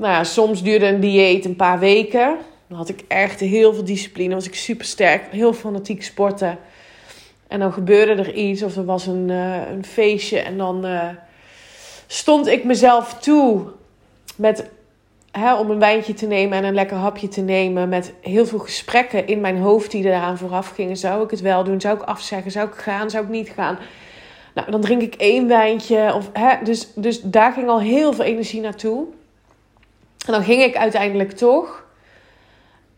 nou 0.09 0.25
soms 0.25 0.63
duurde 0.63 0.85
een 0.85 0.99
dieet 0.99 1.45
een 1.45 1.55
paar 1.55 1.79
weken. 1.79 2.37
Dan 2.67 2.77
had 2.77 2.89
ik 2.89 3.03
echt 3.07 3.39
heel 3.39 3.73
veel 3.73 3.83
discipline, 3.83 4.33
was 4.33 4.47
ik 4.47 4.55
super 4.55 4.85
sterk, 4.85 5.23
heel 5.31 5.53
fanatiek 5.53 6.03
sporten. 6.03 6.57
En 7.47 7.59
dan 7.59 7.73
gebeurde 7.73 8.11
er 8.11 8.33
iets 8.33 8.63
of 8.63 8.75
er 8.75 8.85
was 8.85 9.07
een, 9.07 9.29
een 9.29 9.85
feestje 9.85 10.39
en 10.39 10.57
dan 10.57 10.85
stond 12.07 12.47
ik 12.47 12.63
mezelf 12.63 13.13
toe 13.13 13.63
met, 14.35 14.69
hè, 15.31 15.55
om 15.55 15.69
een 15.69 15.79
wijntje 15.79 16.13
te 16.13 16.27
nemen 16.27 16.57
en 16.57 16.63
een 16.63 16.73
lekker 16.73 16.97
hapje 16.97 17.27
te 17.27 17.41
nemen. 17.41 17.89
Met 17.89 18.13
heel 18.21 18.45
veel 18.45 18.59
gesprekken 18.59 19.27
in 19.27 19.41
mijn 19.41 19.57
hoofd 19.57 19.91
die 19.91 20.05
eraan 20.05 20.37
vooraf 20.37 20.69
gingen. 20.69 20.97
Zou 20.97 21.23
ik 21.23 21.31
het 21.31 21.41
wel 21.41 21.63
doen? 21.63 21.81
Zou 21.81 21.97
ik 21.97 22.03
afzeggen? 22.03 22.51
Zou 22.51 22.67
ik 22.67 22.73
gaan? 22.73 23.09
Zou 23.09 23.23
ik 23.23 23.29
niet 23.29 23.49
gaan? 23.49 23.77
Nou, 24.53 24.71
dan 24.71 24.81
drink 24.81 25.01
ik 25.01 25.15
één 25.15 25.47
wijntje. 25.47 26.13
Of, 26.15 26.29
hè, 26.33 26.55
dus, 26.63 26.87
dus 26.95 27.21
daar 27.21 27.53
ging 27.53 27.69
al 27.69 27.79
heel 27.79 28.13
veel 28.13 28.25
energie 28.25 28.61
naartoe. 28.61 29.05
En 30.25 30.33
dan 30.33 30.43
ging 30.43 30.61
ik 30.61 30.75
uiteindelijk 30.75 31.31
toch. 31.31 31.83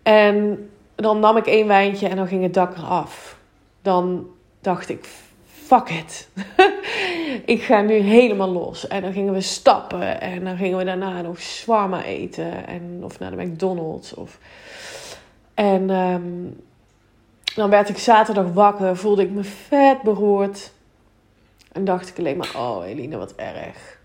En 0.04 0.70
dan 0.96 1.20
nam 1.20 1.38
ik 1.38 1.46
één 1.46 1.68
wijntje 1.68 2.08
en 2.08 2.16
dan 2.16 2.28
ging 2.28 2.44
het 2.44 2.54
dak 2.54 2.78
eraf. 2.78 3.38
Dan 3.82 4.28
dacht 4.62 4.90
ik, 4.90 5.08
fuck 5.46 5.90
it. 5.90 6.30
ik 7.56 7.62
ga 7.62 7.82
nu 7.82 7.94
helemaal 7.94 8.50
los. 8.50 8.88
En 8.88 9.02
dan 9.02 9.14
gingen 9.14 9.34
we 9.34 9.42
stappen. 9.42 10.22
En 10.22 10.44
dan 10.44 10.58
gingen 10.58 10.78
we 10.78 10.84
daarna 10.84 11.22
nog 11.22 11.42
shawarma 11.42 12.04
eten. 12.04 12.68
En, 12.68 13.00
of 13.02 13.20
naar 13.20 13.32
de 13.32 13.44
McDonald's. 13.44 14.14
Of... 14.14 14.38
En 15.54 15.90
ehm, 15.90 16.22
dan 17.56 17.70
werd 17.70 17.90
ik 17.90 17.98
zaterdag 17.98 18.54
wakker. 18.54 18.98
Voelde 18.98 19.22
ik 19.22 19.32
me 19.32 19.44
vet 19.44 20.02
beroerd. 20.02 20.72
En 21.72 21.86
dacht 21.86 22.10
ik 22.10 22.20
alleen 22.20 22.38
maar, 22.38 22.52
oh 22.56 22.88
Eline, 22.88 23.18
wat 23.18 23.36
erg. 23.36 24.02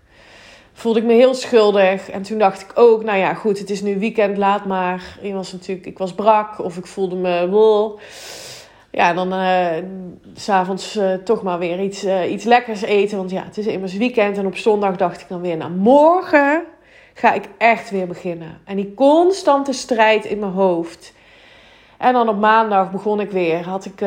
Voelde 0.79 0.99
ik 0.99 1.05
me 1.05 1.13
heel 1.13 1.33
schuldig. 1.33 2.09
En 2.09 2.21
toen 2.21 2.37
dacht 2.37 2.61
ik 2.61 2.71
ook, 2.73 3.03
nou 3.03 3.17
ja, 3.17 3.33
goed, 3.33 3.59
het 3.59 3.69
is 3.69 3.81
nu 3.81 3.99
weekend, 3.99 4.37
laat 4.37 4.65
maar. 4.65 5.17
Ik 5.21 5.33
was 5.33 5.51
natuurlijk, 5.51 5.87
ik 5.87 5.97
was 5.97 6.13
brak. 6.13 6.59
Of 6.59 6.77
ik 6.77 6.85
voelde 6.85 7.15
me... 7.15 7.97
Ja, 8.91 9.13
dan 9.13 9.33
uh, 9.33 9.67
s'avonds 10.35 10.95
uh, 10.95 11.13
toch 11.13 11.43
maar 11.43 11.59
weer 11.59 11.81
iets, 11.81 12.05
uh, 12.05 12.31
iets 12.31 12.43
lekkers 12.43 12.81
eten. 12.81 13.17
Want 13.17 13.31
ja, 13.31 13.43
het 13.43 13.57
is 13.57 13.65
immers 13.65 13.93
weekend. 13.93 14.37
En 14.37 14.45
op 14.45 14.57
zondag 14.57 14.95
dacht 14.95 15.21
ik 15.21 15.27
dan 15.29 15.41
weer, 15.41 15.57
nou 15.57 15.71
morgen 15.71 16.63
ga 17.13 17.33
ik 17.33 17.45
echt 17.57 17.89
weer 17.89 18.07
beginnen. 18.07 18.61
En 18.65 18.75
die 18.75 18.93
constante 18.93 19.73
strijd 19.73 20.25
in 20.25 20.39
mijn 20.39 20.51
hoofd. 20.51 21.13
En 21.97 22.13
dan 22.13 22.29
op 22.29 22.39
maandag 22.39 22.91
begon 22.91 23.19
ik 23.19 23.31
weer. 23.31 23.63
Had 23.63 23.85
ik 23.85 24.01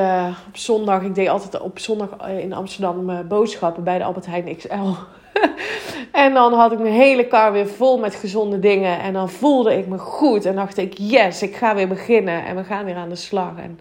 op 0.48 0.56
zondag, 0.56 1.02
ik 1.02 1.14
deed 1.14 1.28
altijd 1.28 1.60
op 1.60 1.78
zondag 1.78 2.08
in 2.40 2.52
Amsterdam 2.52 3.28
boodschappen 3.28 3.84
bij 3.84 3.98
de 3.98 4.04
Albert 4.04 4.26
Heijn 4.26 4.56
XL. 4.56 4.90
en 6.12 6.34
dan 6.34 6.52
had 6.52 6.72
ik 6.72 6.78
mijn 6.78 6.94
hele 6.94 7.26
kar 7.26 7.52
weer 7.52 7.68
vol 7.68 7.98
met 7.98 8.14
gezonde 8.14 8.58
dingen. 8.58 9.00
En 9.00 9.12
dan 9.12 9.30
voelde 9.30 9.78
ik 9.78 9.86
me 9.86 9.98
goed. 9.98 10.44
En 10.44 10.54
dacht 10.54 10.76
ik, 10.76 10.98
yes, 10.98 11.42
ik 11.42 11.56
ga 11.56 11.74
weer 11.74 11.88
beginnen. 11.88 12.44
En 12.44 12.56
we 12.56 12.64
gaan 12.64 12.84
weer 12.84 12.96
aan 12.96 13.08
de 13.08 13.16
slag. 13.16 13.52
En 13.56 13.80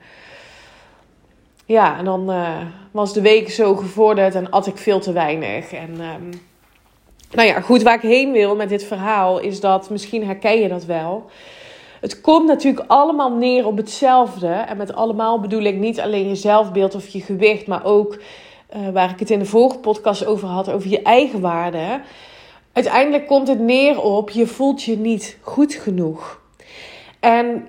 ja, 1.66 1.98
en 1.98 2.06
dan 2.06 2.32
uh, 2.32 2.58
was 2.92 3.14
de 3.14 3.22
week 3.22 3.50
zo 3.50 3.76
gevorderd 3.76 4.36
en 4.36 4.50
at 4.50 4.68
ik 4.68 4.78
veel 4.78 5.00
te 5.00 5.12
weinig. 5.12 5.72
En 5.72 5.90
um, 5.90 6.30
nou 7.32 7.48
ja, 7.48 7.62
goed, 7.62 7.82
waar 7.82 7.96
ik 7.96 8.02
heen 8.02 8.32
wil 8.32 8.56
met 8.56 8.70
dit 8.70 8.84
verhaal 8.84 9.40
is 9.40 9.60
dat, 9.60 9.90
misschien 9.90 10.26
herken 10.26 10.60
je 10.60 10.68
dat 10.68 10.86
wel. 10.86 11.30
Het 12.02 12.22
komt 12.22 12.48
natuurlijk 12.48 12.86
allemaal 12.88 13.32
neer 13.32 13.66
op 13.66 13.78
hetzelfde. 13.78 14.48
En 14.48 14.78
met 14.78 14.94
allemaal 14.94 15.40
bedoel 15.40 15.62
ik 15.62 15.76
niet 15.76 16.00
alleen 16.00 16.28
je 16.28 16.36
zelfbeeld 16.36 16.96
of 16.96 17.08
je 17.08 17.22
gewicht, 17.22 17.68
maar 17.68 17.86
ook 17.86 18.18
uh, 18.76 18.90
waar 18.90 19.10
ik 19.10 19.20
het 19.20 19.30
in 19.30 19.40
de 19.40 19.46
vorige 19.46 19.78
podcast 19.78 20.26
over 20.26 20.48
had, 20.48 20.70
over 20.70 20.90
je 20.90 21.02
eigen 21.02 21.42
waarde. 21.42 22.02
Uiteindelijk 22.74 23.28
komt 23.28 23.48
het 23.48 23.60
neer 23.60 24.02
op 24.02 24.30
je 24.30 24.48
voelt 24.48 24.84
je 24.84 24.98
niet 24.98 25.38
goed 25.42 25.74
genoeg. 25.74 26.42
En 27.20 27.68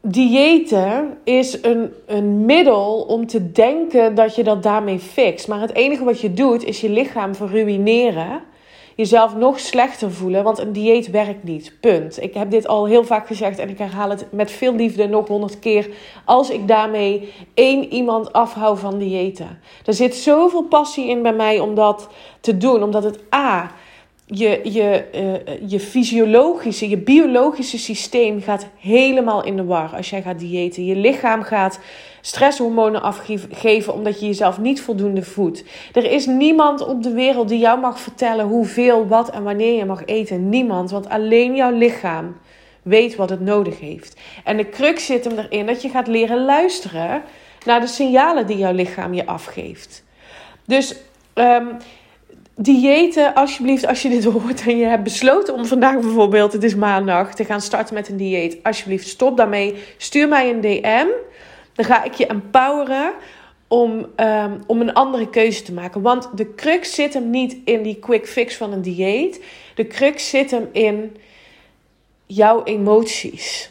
diëten 0.00 1.18
is 1.24 1.62
een, 1.62 1.92
een 2.06 2.44
middel 2.44 3.04
om 3.08 3.26
te 3.26 3.52
denken 3.52 4.14
dat 4.14 4.34
je 4.34 4.44
dat 4.44 4.62
daarmee 4.62 4.98
fixt. 4.98 5.48
Maar 5.48 5.60
het 5.60 5.74
enige 5.74 6.04
wat 6.04 6.20
je 6.20 6.32
doet 6.32 6.64
is 6.64 6.80
je 6.80 6.90
lichaam 6.90 7.34
verruineren. 7.34 8.42
Jezelf 9.00 9.36
nog 9.36 9.60
slechter 9.60 10.12
voelen, 10.12 10.44
want 10.44 10.58
een 10.58 10.72
dieet 10.72 11.10
werkt 11.10 11.44
niet. 11.44 11.72
Punt. 11.80 12.22
Ik 12.22 12.34
heb 12.34 12.50
dit 12.50 12.66
al 12.66 12.86
heel 12.86 13.04
vaak 13.04 13.26
gezegd 13.26 13.58
en 13.58 13.68
ik 13.68 13.78
herhaal 13.78 14.10
het 14.10 14.26
met 14.32 14.50
veel 14.50 14.74
liefde 14.74 15.08
nog 15.08 15.28
honderd 15.28 15.58
keer. 15.58 15.88
Als 16.24 16.50
ik 16.50 16.68
daarmee 16.68 17.32
één 17.54 17.92
iemand 17.92 18.32
afhoud 18.32 18.78
van 18.78 18.98
diëten. 18.98 19.58
Er 19.84 19.94
zit 19.94 20.14
zoveel 20.14 20.62
passie 20.62 21.08
in 21.08 21.22
bij 21.22 21.32
mij 21.32 21.60
om 21.60 21.74
dat 21.74 22.08
te 22.40 22.56
doen, 22.56 22.82
omdat 22.82 23.04
het 23.04 23.18
A 23.34 23.70
je, 24.26 24.60
je, 24.62 25.04
uh, 25.14 25.70
je 25.70 25.80
fysiologische, 25.80 26.88
je 26.88 26.98
biologische 26.98 27.78
systeem 27.78 28.42
gaat 28.42 28.66
helemaal 28.78 29.44
in 29.44 29.56
de 29.56 29.64
war 29.64 29.96
als 29.96 30.10
jij 30.10 30.22
gaat 30.22 30.38
diëten. 30.38 30.84
Je 30.84 30.96
lichaam 30.96 31.42
gaat 31.42 31.80
stresshormonen 32.20 33.02
afgeven 33.02 33.94
omdat 33.94 34.20
je 34.20 34.26
jezelf 34.26 34.58
niet 34.58 34.80
voldoende 34.80 35.22
voedt. 35.22 35.64
Er 35.92 36.10
is 36.10 36.26
niemand 36.26 36.86
op 36.86 37.02
de 37.02 37.12
wereld 37.12 37.48
die 37.48 37.58
jou 37.58 37.80
mag 37.80 38.00
vertellen 38.00 38.46
hoeveel, 38.46 39.06
wat 39.06 39.30
en 39.30 39.42
wanneer 39.42 39.76
je 39.76 39.84
mag 39.84 40.04
eten. 40.04 40.48
Niemand, 40.48 40.90
want 40.90 41.08
alleen 41.08 41.54
jouw 41.54 41.72
lichaam 41.72 42.36
weet 42.82 43.16
wat 43.16 43.30
het 43.30 43.40
nodig 43.40 43.80
heeft. 43.80 44.20
En 44.44 44.56
de 44.56 44.68
crux 44.68 45.06
zit 45.06 45.24
hem 45.24 45.38
erin 45.38 45.66
dat 45.66 45.82
je 45.82 45.88
gaat 45.88 46.06
leren 46.06 46.44
luisteren 46.44 47.22
naar 47.64 47.80
de 47.80 47.86
signalen 47.86 48.46
die 48.46 48.56
jouw 48.56 48.72
lichaam 48.72 49.14
je 49.14 49.26
afgeeft. 49.26 50.04
Dus 50.64 50.94
um, 51.34 51.76
diëten, 52.54 53.34
alsjeblieft, 53.34 53.86
als 53.86 54.02
je 54.02 54.08
dit 54.08 54.24
hoort 54.34 54.66
en 54.66 54.76
je 54.76 54.84
hebt 54.84 55.02
besloten 55.02 55.54
om 55.54 55.64
vandaag 55.64 56.00
bijvoorbeeld, 56.00 56.52
het 56.52 56.64
is 56.64 56.74
maandag, 56.74 57.34
te 57.34 57.44
gaan 57.44 57.60
starten 57.60 57.94
met 57.94 58.08
een 58.08 58.16
dieet. 58.16 58.58
Alsjeblieft, 58.62 59.08
stop 59.08 59.36
daarmee. 59.36 59.74
Stuur 59.96 60.28
mij 60.28 60.50
een 60.50 60.60
DM. 60.60 61.06
Dan 61.80 61.88
ga 61.88 62.04
ik 62.04 62.14
je 62.14 62.26
empoweren 62.26 63.12
om, 63.68 64.06
um, 64.16 64.62
om 64.66 64.80
een 64.80 64.94
andere 64.94 65.30
keuze 65.30 65.62
te 65.62 65.72
maken. 65.72 66.02
Want 66.02 66.28
de 66.34 66.54
crux 66.54 66.94
zit 66.94 67.14
hem 67.14 67.30
niet 67.30 67.56
in 67.64 67.82
die 67.82 67.98
quick 67.98 68.28
fix 68.28 68.56
van 68.56 68.72
een 68.72 68.82
dieet. 68.82 69.44
De 69.74 69.86
crux 69.86 70.28
zit 70.28 70.50
hem 70.50 70.68
in 70.72 71.16
jouw 72.26 72.64
emoties. 72.64 73.70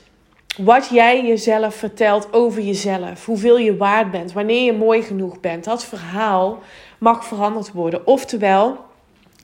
Wat 0.57 0.89
jij 0.91 1.25
jezelf 1.25 1.75
vertelt 1.75 2.33
over 2.33 2.61
jezelf. 2.61 3.25
Hoeveel 3.25 3.57
je 3.57 3.77
waard 3.77 4.11
bent. 4.11 4.33
Wanneer 4.33 4.63
je 4.63 4.73
mooi 4.73 5.01
genoeg 5.01 5.39
bent. 5.39 5.63
Dat 5.63 5.85
verhaal 5.85 6.59
mag 6.97 7.25
veranderd 7.25 7.71
worden. 7.71 8.07
Oftewel, 8.07 8.77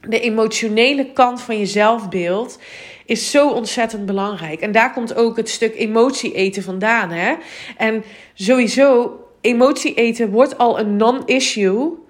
de 0.01 0.19
emotionele 0.19 1.11
kant 1.11 1.41
van 1.41 1.57
je 1.57 1.65
zelfbeeld 1.65 2.59
is 3.05 3.31
zo 3.31 3.49
ontzettend 3.49 4.05
belangrijk. 4.05 4.61
En 4.61 4.71
daar 4.71 4.93
komt 4.93 5.15
ook 5.15 5.37
het 5.37 5.49
stuk 5.49 5.75
emotie 5.75 6.33
eten 6.33 6.63
vandaan. 6.63 7.11
Hè? 7.11 7.33
En 7.77 8.03
sowieso, 8.33 9.19
emotie 9.41 9.93
eten 9.93 10.29
wordt 10.29 10.57
al 10.57 10.79
een 10.79 10.95
non-issue 10.95 12.03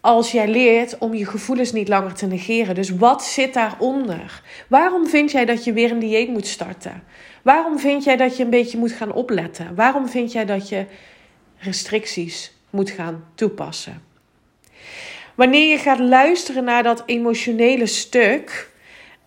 als 0.00 0.32
jij 0.32 0.48
leert 0.48 0.98
om 0.98 1.14
je 1.14 1.26
gevoelens 1.26 1.72
niet 1.72 1.88
langer 1.88 2.14
te 2.14 2.26
negeren. 2.26 2.74
Dus 2.74 2.90
wat 2.90 3.24
zit 3.24 3.54
daaronder? 3.54 4.42
Waarom 4.68 5.06
vind 5.06 5.30
jij 5.30 5.44
dat 5.44 5.64
je 5.64 5.72
weer 5.72 5.90
een 5.90 5.98
dieet 5.98 6.28
moet 6.28 6.46
starten? 6.46 7.02
Waarom 7.42 7.78
vind 7.78 8.04
jij 8.04 8.16
dat 8.16 8.36
je 8.36 8.44
een 8.44 8.50
beetje 8.50 8.78
moet 8.78 8.92
gaan 8.92 9.12
opletten? 9.12 9.74
Waarom 9.74 10.08
vind 10.08 10.32
jij 10.32 10.44
dat 10.44 10.68
je 10.68 10.84
restricties 11.58 12.52
moet 12.70 12.90
gaan 12.90 13.24
toepassen? 13.34 14.02
Wanneer 15.34 15.68
je 15.68 15.78
gaat 15.78 15.98
luisteren 15.98 16.64
naar 16.64 16.82
dat 16.82 17.02
emotionele 17.06 17.86
stuk 17.86 18.70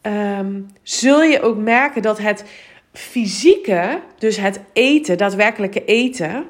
ehm, 0.02 0.62
zul 0.82 1.24
je 1.24 1.42
ook 1.42 1.58
merken 1.58 2.02
dat 2.02 2.18
het 2.18 2.46
fysieke, 2.94 4.00
dus 4.18 4.38
het 4.38 4.60
eten, 4.74 5.18
daadwerkelijke 5.18 5.86
eten, 5.86 6.46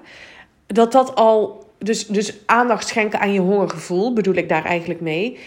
dat 0.67 0.91
dat 0.91 1.15
al, 1.15 1.65
dus, 1.77 2.07
dus 2.07 2.37
aandacht 2.45 2.87
schenken 2.87 3.19
aan 3.19 3.33
je 3.33 3.39
hongergevoel, 3.39 4.13
bedoel 4.13 4.35
ik 4.35 4.49
daar 4.49 4.65
eigenlijk 4.65 5.01
mee, 5.01 5.39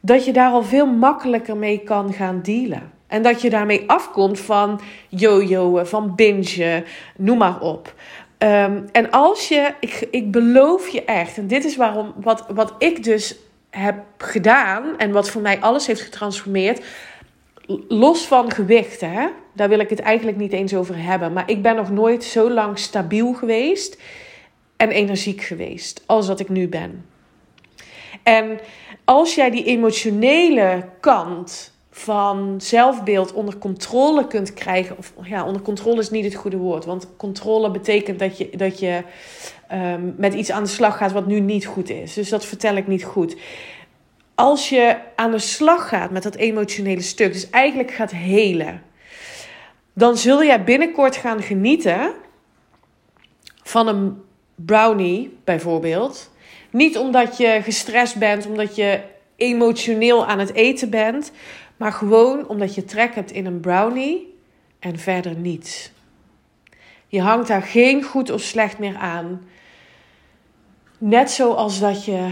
dat 0.00 0.24
je 0.24 0.32
daar 0.32 0.50
al 0.50 0.62
veel 0.62 0.86
makkelijker 0.86 1.56
mee 1.56 1.78
kan 1.78 2.12
gaan 2.12 2.40
dealen. 2.42 2.90
En 3.06 3.22
dat 3.22 3.42
je 3.42 3.50
daarmee 3.50 3.84
afkomt 3.86 4.40
van 4.40 4.80
jojoen, 5.08 5.86
van 5.86 6.14
bingen, 6.14 6.84
noem 7.16 7.38
maar 7.38 7.60
op. 7.60 7.94
Ehm, 8.38 8.80
en 8.92 9.10
als 9.10 9.48
je, 9.48 9.74
ik, 9.80 10.06
ik 10.10 10.30
beloof 10.30 10.88
je 10.88 11.04
echt, 11.04 11.38
en 11.38 11.46
dit 11.46 11.64
is 11.64 11.76
waarom, 11.76 12.12
wat, 12.16 12.44
wat 12.54 12.74
ik 12.78 13.04
dus 13.04 13.36
heb 13.70 13.96
gedaan 14.18 14.98
en 14.98 15.12
wat 15.12 15.30
voor 15.30 15.42
mij 15.42 15.60
alles 15.60 15.86
heeft 15.86 16.00
getransformeerd, 16.00 16.84
los 17.88 18.26
van 18.26 18.50
gewichten, 18.50 19.10
hè, 19.10 19.28
daar 19.52 19.68
wil 19.68 19.78
ik 19.78 19.90
het 19.90 20.00
eigenlijk 20.00 20.36
niet 20.36 20.52
eens 20.52 20.74
over 20.74 21.02
hebben. 21.02 21.32
Maar 21.32 21.50
ik 21.50 21.62
ben 21.62 21.76
nog 21.76 21.90
nooit 21.90 22.24
zo 22.24 22.50
lang 22.50 22.78
stabiel 22.78 23.32
geweest 23.32 24.00
en 24.76 24.90
energiek 24.90 25.42
geweest 25.42 26.02
als 26.06 26.26
dat 26.26 26.40
ik 26.40 26.48
nu 26.48 26.68
ben. 26.68 27.04
En 28.22 28.60
als 29.04 29.34
jij 29.34 29.50
die 29.50 29.64
emotionele 29.64 30.88
kant 31.00 31.72
van 31.90 32.54
zelfbeeld 32.58 33.32
onder 33.32 33.58
controle 33.58 34.26
kunt 34.26 34.54
krijgen. 34.54 34.98
Of 34.98 35.12
ja, 35.22 35.46
onder 35.46 35.62
controle 35.62 36.00
is 36.00 36.10
niet 36.10 36.24
het 36.24 36.34
goede 36.34 36.56
woord. 36.56 36.84
Want 36.84 37.08
controle 37.16 37.70
betekent 37.70 38.18
dat 38.18 38.38
je, 38.38 38.50
dat 38.56 38.78
je 38.78 39.02
ehm, 39.68 40.10
met 40.16 40.34
iets 40.34 40.50
aan 40.50 40.62
de 40.62 40.68
slag 40.68 40.96
gaat 40.96 41.12
wat 41.12 41.26
nu 41.26 41.40
niet 41.40 41.66
goed 41.66 41.90
is. 41.90 42.14
Dus 42.14 42.28
dat 42.28 42.44
vertel 42.44 42.76
ik 42.76 42.86
niet 42.86 43.04
goed. 43.04 43.36
Als 44.34 44.68
je 44.68 44.96
aan 45.16 45.30
de 45.30 45.38
slag 45.38 45.88
gaat 45.88 46.10
met 46.10 46.22
dat 46.22 46.34
emotionele 46.34 47.00
stuk, 47.00 47.32
dus 47.32 47.50
eigenlijk 47.50 47.90
gaat 47.90 48.10
helen, 48.10 48.82
dan 49.92 50.16
zul 50.16 50.44
jij 50.44 50.64
binnenkort 50.64 51.16
gaan 51.16 51.42
genieten 51.42 52.12
van 53.62 53.88
een 53.88 54.22
brownie, 54.54 55.38
bijvoorbeeld. 55.44 56.30
Niet 56.70 56.98
omdat 56.98 57.36
je 57.36 57.60
gestrest 57.62 58.16
bent, 58.16 58.46
omdat 58.46 58.76
je 58.76 59.00
emotioneel 59.36 60.26
aan 60.26 60.38
het 60.38 60.52
eten 60.52 60.90
bent, 60.90 61.32
maar 61.76 61.92
gewoon 61.92 62.48
omdat 62.48 62.74
je 62.74 62.84
trek 62.84 63.14
hebt 63.14 63.30
in 63.30 63.46
een 63.46 63.60
brownie 63.60 64.38
en 64.78 64.98
verder 64.98 65.34
niets. 65.34 65.92
Je 67.06 67.20
hangt 67.20 67.48
daar 67.48 67.62
geen 67.62 68.02
goed 68.02 68.30
of 68.30 68.40
slecht 68.40 68.78
meer 68.78 68.96
aan. 68.96 69.46
Net 70.98 71.30
zoals 71.30 71.80
dat 71.80 72.04
je 72.04 72.30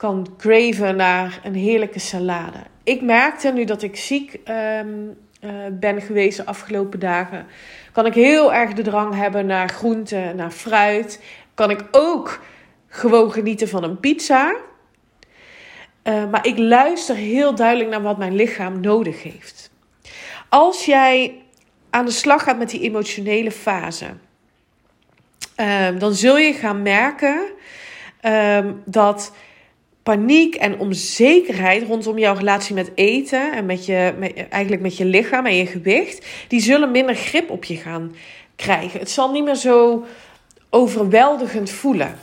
kan 0.00 0.28
craven 0.38 0.96
naar 0.96 1.40
een 1.42 1.54
heerlijke 1.54 1.98
salade. 1.98 2.58
Ik 2.84 3.02
merkte 3.02 3.52
nu 3.52 3.64
dat 3.64 3.82
ik 3.82 3.96
ziek 3.96 4.40
ehm, 4.44 4.88
eh, 5.40 5.50
ben 5.72 6.02
geweest 6.02 6.36
de 6.36 6.46
afgelopen 6.46 6.98
dagen, 6.98 7.46
kan 7.92 8.06
ik 8.06 8.14
heel 8.14 8.52
erg 8.54 8.72
de 8.72 8.82
drang 8.82 9.14
hebben 9.14 9.46
naar 9.46 9.68
groenten, 9.68 10.36
naar 10.36 10.50
fruit. 10.50 11.22
Kan 11.54 11.70
ik 11.70 11.84
ook 11.90 12.40
gewoon 12.88 13.32
genieten 13.32 13.68
van 13.68 13.84
een 13.84 14.00
pizza. 14.00 14.56
Uh, 16.04 16.30
maar 16.30 16.46
ik 16.46 16.58
luister 16.58 17.16
heel 17.16 17.54
duidelijk 17.54 17.90
naar 17.90 18.02
wat 18.02 18.18
mijn 18.18 18.34
lichaam 18.34 18.80
nodig 18.80 19.22
heeft. 19.22 19.70
Als 20.48 20.84
jij 20.84 21.42
aan 21.90 22.04
de 22.04 22.10
slag 22.10 22.42
gaat 22.42 22.58
met 22.58 22.70
die 22.70 22.80
emotionele 22.80 23.50
fase, 23.50 24.06
uh, 25.56 25.88
dan 25.98 26.14
zul 26.14 26.38
je 26.38 26.52
gaan 26.52 26.82
merken 26.82 27.40
uh, 28.22 28.58
dat 28.84 29.32
paniek 30.02 30.54
en 30.54 30.78
onzekerheid 30.78 31.82
rondom 31.82 32.18
jouw 32.18 32.34
relatie 32.34 32.74
met 32.74 32.90
eten 32.94 33.52
en 33.52 33.66
met 33.66 33.86
je, 33.86 34.14
eigenlijk 34.50 34.82
met 34.82 34.96
je 34.96 35.04
lichaam 35.04 35.46
en 35.46 35.56
je 35.56 35.66
gewicht, 35.66 36.26
die 36.48 36.60
zullen 36.60 36.90
minder 36.90 37.14
grip 37.14 37.50
op 37.50 37.64
je 37.64 37.76
gaan 37.76 38.14
krijgen. 38.56 39.00
Het 39.00 39.10
zal 39.10 39.32
niet 39.32 39.44
meer 39.44 39.54
zo 39.54 40.04
overweldigend 40.70 41.70
voelen. 41.70 42.14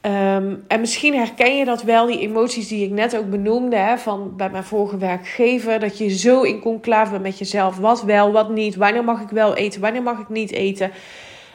Ehm, 0.00 0.54
en 0.68 0.80
misschien 0.80 1.14
herken 1.14 1.56
je 1.56 1.64
dat 1.64 1.82
wel, 1.82 2.06
die 2.06 2.20
emoties 2.20 2.68
die 2.68 2.84
ik 2.84 2.90
net 2.90 3.16
ook 3.16 3.30
benoemde, 3.30 3.76
hè, 3.76 3.98
van 3.98 4.36
bij 4.36 4.50
mijn 4.50 4.64
vorige 4.64 4.96
werkgever, 4.96 5.80
dat 5.80 5.98
je 5.98 6.08
zo 6.18 6.42
in 6.42 6.60
conclave 6.60 7.10
bent 7.10 7.22
met 7.22 7.38
jezelf. 7.38 7.76
Wat 7.76 8.02
wel, 8.02 8.32
wat 8.32 8.50
niet, 8.50 8.76
wanneer 8.76 9.04
mag 9.04 9.20
ik 9.20 9.28
wel 9.28 9.56
eten, 9.56 9.80
wanneer 9.80 10.02
mag 10.02 10.18
ik 10.18 10.28
niet 10.28 10.52
eten. 10.52 10.90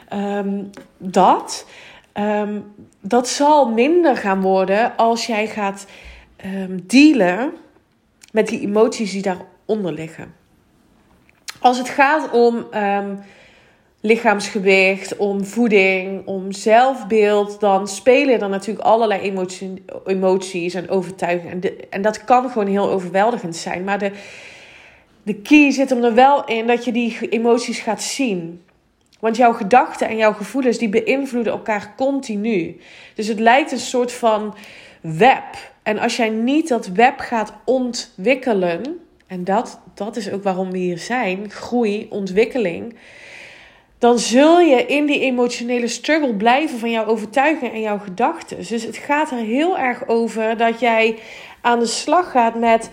Ehm, 0.08 0.62
dat, 0.98 1.66
ehm, 2.14 2.60
dat 3.00 3.28
zal 3.28 3.70
minder 3.70 4.16
gaan 4.16 4.40
worden 4.40 4.96
als 4.96 5.26
jij 5.26 5.46
gaat 5.46 5.86
dealen 6.82 7.52
met 8.32 8.48
die 8.48 8.60
emoties 8.60 9.12
die 9.12 9.22
daaronder 9.22 9.92
liggen. 9.92 10.34
Als 11.60 11.78
het 11.78 11.88
gaat 11.88 12.30
om 12.30 12.66
lichaamsgewicht, 14.04 15.16
om 15.16 15.44
voeding, 15.44 16.26
om 16.26 16.52
zelfbeeld, 16.52 17.60
dan 17.60 17.88
spelen 17.88 18.40
er 18.40 18.48
natuurlijk 18.48 18.86
allerlei 18.86 19.20
emotie, 19.20 19.84
emoties 20.06 20.74
en 20.74 20.88
overtuigingen. 20.88 21.60
En, 21.60 21.90
en 21.90 22.02
dat 22.02 22.24
kan 22.24 22.50
gewoon 22.50 22.66
heel 22.66 22.90
overweldigend 22.90 23.56
zijn. 23.56 23.84
Maar 23.84 23.98
de, 23.98 24.10
de 25.22 25.34
key 25.34 25.70
zit 25.70 25.90
hem 25.90 26.04
er 26.04 26.14
wel 26.14 26.44
in 26.44 26.66
dat 26.66 26.84
je 26.84 26.92
die 26.92 27.28
emoties 27.28 27.78
gaat 27.78 28.02
zien. 28.02 28.62
Want 29.24 29.36
jouw 29.36 29.52
gedachten 29.52 30.08
en 30.08 30.16
jouw 30.16 30.32
gevoelens 30.32 30.78
die 30.78 30.88
beïnvloeden 30.88 31.52
elkaar 31.52 31.94
continu. 31.96 32.80
Dus 33.14 33.26
het 33.26 33.38
lijkt 33.38 33.72
een 33.72 33.78
soort 33.78 34.12
van 34.12 34.54
web. 35.00 35.44
En 35.82 35.98
als 35.98 36.16
jij 36.16 36.28
niet 36.28 36.68
dat 36.68 36.86
web 36.86 37.18
gaat 37.18 37.52
ontwikkelen, 37.64 39.00
en 39.26 39.44
dat, 39.44 39.80
dat 39.94 40.16
is 40.16 40.30
ook 40.30 40.42
waarom 40.42 40.70
we 40.70 40.78
hier 40.78 40.98
zijn: 40.98 41.50
groei, 41.50 42.06
ontwikkeling 42.10 42.94
dan 43.98 44.18
zul 44.18 44.60
je 44.60 44.86
in 44.86 45.06
die 45.06 45.20
emotionele 45.20 45.88
struggle 45.88 46.34
blijven 46.34 46.78
van 46.78 46.90
jouw 46.90 47.04
overtuiging 47.04 47.72
en 47.72 47.80
jouw 47.80 47.98
gedachten. 47.98 48.56
Dus 48.56 48.82
het 48.82 48.96
gaat 48.96 49.30
er 49.30 49.38
heel 49.38 49.78
erg 49.78 50.08
over 50.08 50.56
dat 50.56 50.80
jij 50.80 51.18
aan 51.60 51.78
de 51.78 51.86
slag 51.86 52.30
gaat 52.30 52.54
met 52.54 52.90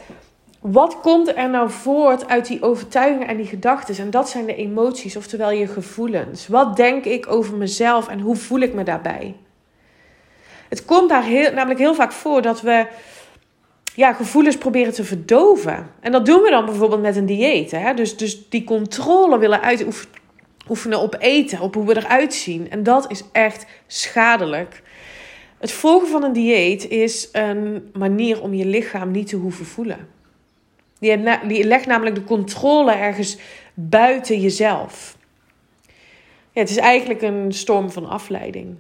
wat 0.62 1.00
komt 1.00 1.36
er 1.36 1.50
nou 1.50 1.70
voort 1.70 2.28
uit 2.28 2.48
die 2.48 2.62
overtuigingen 2.62 3.28
en 3.28 3.38
die 3.38 3.46
gedachten. 3.46 3.98
En 3.98 4.10
dat 4.10 4.30
zijn 4.30 4.46
de 4.46 4.56
emoties, 4.56 5.16
oftewel 5.16 5.52
je 5.52 5.68
gevoelens. 5.68 6.48
Wat 6.48 6.76
denk 6.76 7.06
ik 7.06 7.32
over 7.32 7.58
mezelf 7.58 8.08
en 8.08 8.20
hoe 8.20 8.36
voel 8.36 8.60
ik 8.60 8.74
me 8.74 8.84
daarbij? 8.84 9.36
Het 10.70 10.86
komt 10.86 11.10
daar 11.10 11.24
heel, 11.24 11.54
namelijk 11.54 11.80
heel 11.80 11.96
vaak 11.96 12.12
voor 12.12 12.42
dat 12.42 12.62
we 12.62 12.88
ja, 13.96 14.14
gevoelens 14.14 14.58
proberen 14.58 14.94
te 14.94 15.04
verdoven. 15.04 15.92
En 16.00 16.12
dat 16.12 16.26
doen 16.26 16.42
we 16.42 16.50
dan 16.50 16.66
bijvoorbeeld 16.66 17.02
met 17.02 17.16
een 17.16 17.26
dieet. 17.26 17.72
Hè? 17.72 17.94
Dus, 17.94 18.18
dus 18.18 18.50
die 18.50 18.64
controle 18.64 19.38
willen 19.38 19.62
uitoefenen 19.62 20.20
oefenen 20.70 21.00
op 21.00 21.16
eten, 21.20 21.60
op 21.60 21.74
hoe 21.74 21.86
we 21.86 21.98
eruit 21.98 22.34
zien. 22.34 22.70
En 22.70 22.84
dat 22.84 23.12
is 23.12 23.24
echt 23.32 23.66
schadelijk. 23.88 24.82
Het 25.58 25.72
volgen 25.72 26.08
van 26.08 26.24
een 26.24 26.34
dieet 26.34 26.88
is 26.88 27.30
een 27.32 27.90
manier 27.94 28.42
om 28.42 28.54
je 28.54 28.66
lichaam 28.66 29.12
niet 29.12 29.28
te 29.28 29.36
hoeven 29.36 29.66
voelen. 29.66 30.08
Die 31.02 31.64
legt 31.64 31.86
namelijk 31.86 32.16
de 32.16 32.24
controle 32.24 32.92
ergens 32.92 33.38
buiten 33.74 34.40
jezelf. 34.42 35.18
Ja, 36.52 36.62
het 36.62 36.70
is 36.70 36.78
eigenlijk 36.78 37.22
een 37.22 37.54
storm 37.54 37.92
van 37.92 38.10
afleiding. 38.10 38.76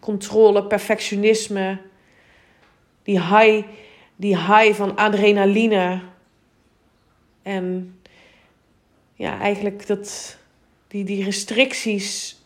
Controle, 0.00 0.64
perfectionisme, 0.64 1.78
die 3.02 3.20
high, 3.20 3.66
die 4.16 4.36
high 4.36 4.72
van 4.72 4.96
adrenaline. 4.96 6.00
En 7.42 7.96
ja, 9.14 9.40
eigenlijk 9.40 9.86
dat, 9.86 10.38
die, 10.88 11.04
die 11.04 11.24
restricties, 11.24 12.38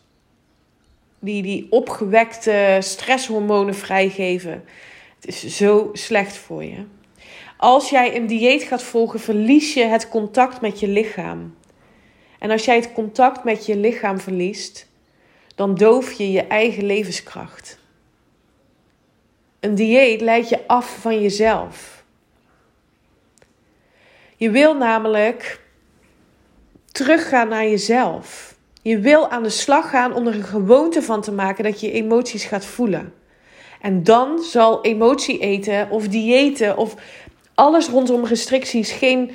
die, 1.19 1.41
die 1.41 1.67
opgewekte 1.69 2.77
stresshormonen 2.79 3.75
vrijgeven. 3.75 4.63
Het 5.19 5.27
is 5.27 5.57
zo 5.57 5.89
slecht 5.93 6.37
voor 6.37 6.63
je. 6.63 6.85
Als 7.61 7.89
jij 7.89 8.15
een 8.15 8.27
dieet 8.27 8.63
gaat 8.63 8.83
volgen, 8.83 9.19
verlies 9.19 9.73
je 9.73 9.83
het 9.83 10.09
contact 10.09 10.61
met 10.61 10.79
je 10.79 10.87
lichaam. 10.87 11.55
En 12.39 12.51
als 12.51 12.65
jij 12.65 12.75
het 12.75 12.93
contact 12.93 13.43
met 13.43 13.65
je 13.65 13.77
lichaam 13.77 14.19
verliest, 14.19 14.87
dan 15.55 15.75
doof 15.75 16.11
je 16.11 16.31
je 16.31 16.41
eigen 16.41 16.85
levenskracht. 16.85 17.79
Een 19.59 19.75
dieet 19.75 20.21
leidt 20.21 20.49
je 20.49 20.67
af 20.67 20.97
van 21.01 21.21
jezelf. 21.21 22.03
Je 24.35 24.49
wil 24.49 24.75
namelijk 24.75 25.61
teruggaan 26.91 27.47
naar 27.47 27.67
jezelf. 27.67 28.55
Je 28.81 28.99
wil 28.99 29.29
aan 29.29 29.43
de 29.43 29.49
slag 29.49 29.89
gaan 29.89 30.13
om 30.13 30.27
er 30.27 30.35
een 30.35 30.43
gewoonte 30.43 31.01
van 31.01 31.21
te 31.21 31.31
maken 31.31 31.63
dat 31.63 31.79
je 31.79 31.91
emoties 31.91 32.43
gaat 32.43 32.65
voelen. 32.65 33.13
En 33.81 34.03
dan 34.03 34.39
zal 34.39 34.81
emotie 34.83 35.39
eten 35.39 35.89
of 35.89 36.07
diëten 36.07 36.77
of 36.77 36.95
alles 37.59 37.87
rondom 37.87 38.25
restricties 38.25 38.91
geen 38.91 39.31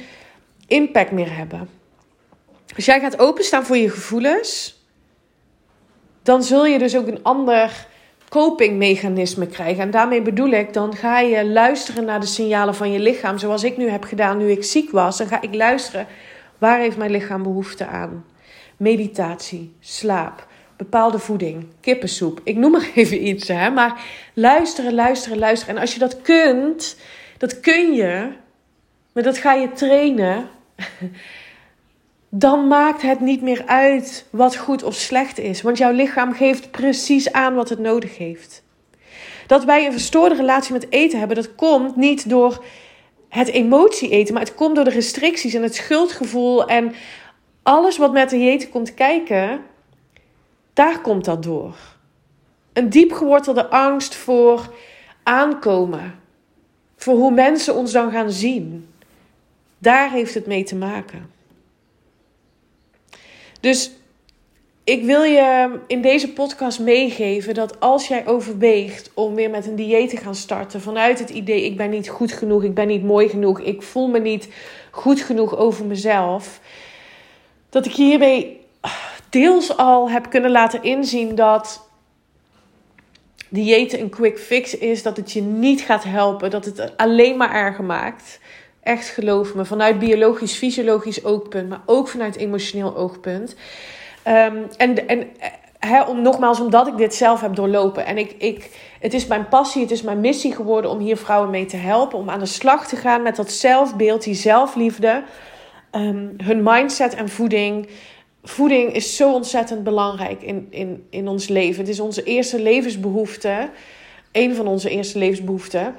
impact 0.66 1.10
meer 1.10 1.36
hebben. 1.36 1.68
Als 2.76 2.84
jij 2.84 3.00
gaat 3.00 3.18
openstaan 3.18 3.64
voor 3.64 3.76
je 3.76 3.90
gevoelens, 3.90 4.82
dan 6.22 6.42
zul 6.42 6.66
je 6.66 6.78
dus 6.78 6.96
ook 6.96 7.06
een 7.06 7.22
ander 7.22 7.86
copingmechanisme 8.28 9.46
krijgen. 9.46 9.82
En 9.82 9.90
daarmee 9.90 10.22
bedoel 10.22 10.50
ik, 10.50 10.72
dan 10.72 10.96
ga 10.96 11.20
je 11.20 11.46
luisteren 11.46 12.04
naar 12.04 12.20
de 12.20 12.26
signalen 12.26 12.74
van 12.74 12.92
je 12.92 12.98
lichaam. 12.98 13.38
Zoals 13.38 13.64
ik 13.64 13.76
nu 13.76 13.88
heb 13.88 14.04
gedaan 14.04 14.38
nu 14.38 14.50
ik 14.50 14.64
ziek 14.64 14.90
was. 14.90 15.18
Dan 15.18 15.26
ga 15.26 15.40
ik 15.40 15.54
luisteren, 15.54 16.06
waar 16.58 16.78
heeft 16.78 16.96
mijn 16.96 17.10
lichaam 17.10 17.42
behoefte 17.42 17.86
aan? 17.86 18.24
Meditatie, 18.76 19.76
slaap, 19.80 20.46
bepaalde 20.76 21.18
voeding, 21.18 21.66
kippensoep. 21.80 22.40
Ik 22.44 22.56
noem 22.56 22.70
maar 22.70 22.90
even 22.94 23.26
iets, 23.26 23.48
hè. 23.48 23.70
Maar 23.70 24.00
luisteren, 24.34 24.94
luisteren, 24.94 25.38
luisteren. 25.38 25.74
En 25.74 25.80
als 25.80 25.92
je 25.92 25.98
dat 25.98 26.20
kunt, 26.22 26.96
dat 27.38 27.60
kun 27.60 27.92
je, 27.92 28.32
maar 29.12 29.22
dat 29.22 29.38
ga 29.38 29.52
je 29.52 29.72
trainen 29.72 30.48
dan 32.36 32.68
maakt 32.68 33.02
het 33.02 33.20
niet 33.20 33.42
meer 33.42 33.62
uit 33.66 34.26
wat 34.30 34.56
goed 34.56 34.82
of 34.82 34.94
slecht 34.94 35.38
is. 35.38 35.62
Want 35.62 35.78
jouw 35.78 35.92
lichaam 35.92 36.32
geeft 36.32 36.70
precies 36.70 37.32
aan 37.32 37.54
wat 37.54 37.68
het 37.68 37.78
nodig 37.78 38.18
heeft. 38.18 38.62
Dat 39.46 39.64
wij 39.64 39.86
een 39.86 39.92
verstoorde 39.92 40.34
relatie 40.34 40.72
met 40.72 40.90
eten 40.90 41.18
hebben, 41.18 41.36
dat 41.36 41.54
komt 41.54 41.96
niet 41.96 42.28
door 42.28 42.64
het 43.28 43.48
emotie 43.48 44.10
eten, 44.10 44.34
maar 44.34 44.42
het 44.42 44.54
komt 44.54 44.74
door 44.74 44.84
de 44.84 44.90
restricties 44.90 45.54
en 45.54 45.62
het 45.62 45.74
schuldgevoel 45.74 46.66
en 46.68 46.94
alles 47.62 47.96
wat 47.96 48.12
met 48.12 48.30
de 48.30 48.38
eten 48.38 48.68
komt 48.70 48.94
kijken. 48.94 49.60
Daar 50.72 51.00
komt 51.00 51.24
dat 51.24 51.42
door. 51.42 51.76
Een 52.72 52.90
diep 52.90 53.12
gewortelde 53.12 53.70
angst 53.70 54.14
voor 54.14 54.74
aankomen. 55.22 56.22
Voor 57.04 57.14
hoe 57.14 57.30
mensen 57.30 57.74
ons 57.74 57.92
dan 57.92 58.10
gaan 58.10 58.30
zien. 58.30 58.88
Daar 59.78 60.10
heeft 60.10 60.34
het 60.34 60.46
mee 60.46 60.64
te 60.64 60.76
maken. 60.76 61.30
Dus 63.60 63.90
ik 64.84 65.04
wil 65.04 65.22
je 65.22 65.78
in 65.86 66.02
deze 66.02 66.32
podcast 66.32 66.80
meegeven 66.80 67.54
dat 67.54 67.80
als 67.80 68.08
jij 68.08 68.26
overweegt 68.26 69.10
om 69.14 69.34
weer 69.34 69.50
met 69.50 69.66
een 69.66 69.76
dieet 69.76 70.10
te 70.10 70.16
gaan 70.16 70.34
starten, 70.34 70.80
vanuit 70.80 71.18
het 71.18 71.30
idee: 71.30 71.64
ik 71.64 71.76
ben 71.76 71.90
niet 71.90 72.08
goed 72.08 72.32
genoeg, 72.32 72.64
ik 72.64 72.74
ben 72.74 72.86
niet 72.86 73.04
mooi 73.04 73.28
genoeg, 73.28 73.60
ik 73.60 73.82
voel 73.82 74.08
me 74.08 74.18
niet 74.18 74.48
goed 74.90 75.20
genoeg 75.20 75.56
over 75.56 75.84
mezelf, 75.84 76.60
dat 77.70 77.86
ik 77.86 77.92
hiermee 77.92 78.60
deels 79.30 79.76
al 79.76 80.10
heb 80.10 80.30
kunnen 80.30 80.50
laten 80.50 80.82
inzien 80.82 81.34
dat 81.34 81.83
diëten 83.48 84.00
een 84.00 84.08
quick 84.08 84.38
fix 84.38 84.78
is, 84.78 85.02
dat 85.02 85.16
het 85.16 85.32
je 85.32 85.42
niet 85.42 85.80
gaat 85.80 86.04
helpen, 86.04 86.50
dat 86.50 86.64
het 86.64 86.96
alleen 86.96 87.36
maar 87.36 87.54
erger 87.54 87.84
maakt. 87.84 88.40
Echt 88.82 89.08
geloof 89.08 89.54
me, 89.54 89.64
vanuit 89.64 89.98
biologisch, 89.98 90.54
fysiologisch 90.54 91.24
oogpunt, 91.24 91.68
maar 91.68 91.82
ook 91.86 92.08
vanuit 92.08 92.36
emotioneel 92.36 92.96
oogpunt. 92.96 93.56
Ehm, 94.22 94.56
en 94.76 95.08
en 95.08 95.26
om, 96.08 96.22
nogmaals, 96.22 96.60
omdat 96.60 96.86
ik 96.86 96.96
dit 96.96 97.14
zelf 97.14 97.40
heb 97.40 97.54
doorlopen. 97.54 98.06
En 98.06 98.18
ik, 98.18 98.34
ik, 98.38 98.70
het 99.00 99.14
is 99.14 99.26
mijn 99.26 99.48
passie, 99.48 99.82
het 99.82 99.90
is 99.90 100.02
mijn 100.02 100.20
missie 100.20 100.54
geworden 100.54 100.90
om 100.90 100.98
hier 100.98 101.16
vrouwen 101.16 101.50
mee 101.50 101.66
te 101.66 101.76
helpen. 101.76 102.18
Om 102.18 102.30
aan 102.30 102.38
de 102.38 102.46
slag 102.46 102.88
te 102.88 102.96
gaan 102.96 103.22
met 103.22 103.36
dat 103.36 103.50
zelfbeeld, 103.50 104.22
die 104.22 104.34
zelfliefde. 104.34 105.22
Um, 105.92 106.34
hun 106.44 106.62
mindset 106.62 107.14
en 107.14 107.28
voeding. 107.28 107.88
Voeding 108.46 108.92
is 108.92 109.16
zo 109.16 109.32
ontzettend 109.32 109.84
belangrijk 109.84 110.42
in, 110.42 110.66
in, 110.70 111.06
in 111.10 111.28
ons 111.28 111.48
leven. 111.48 111.80
Het 111.80 111.88
is 111.88 112.00
onze 112.00 112.22
eerste 112.22 112.62
levensbehoefte. 112.62 113.70
Een 114.32 114.54
van 114.54 114.66
onze 114.66 114.90
eerste 114.90 115.18
levensbehoeften. 115.18 115.94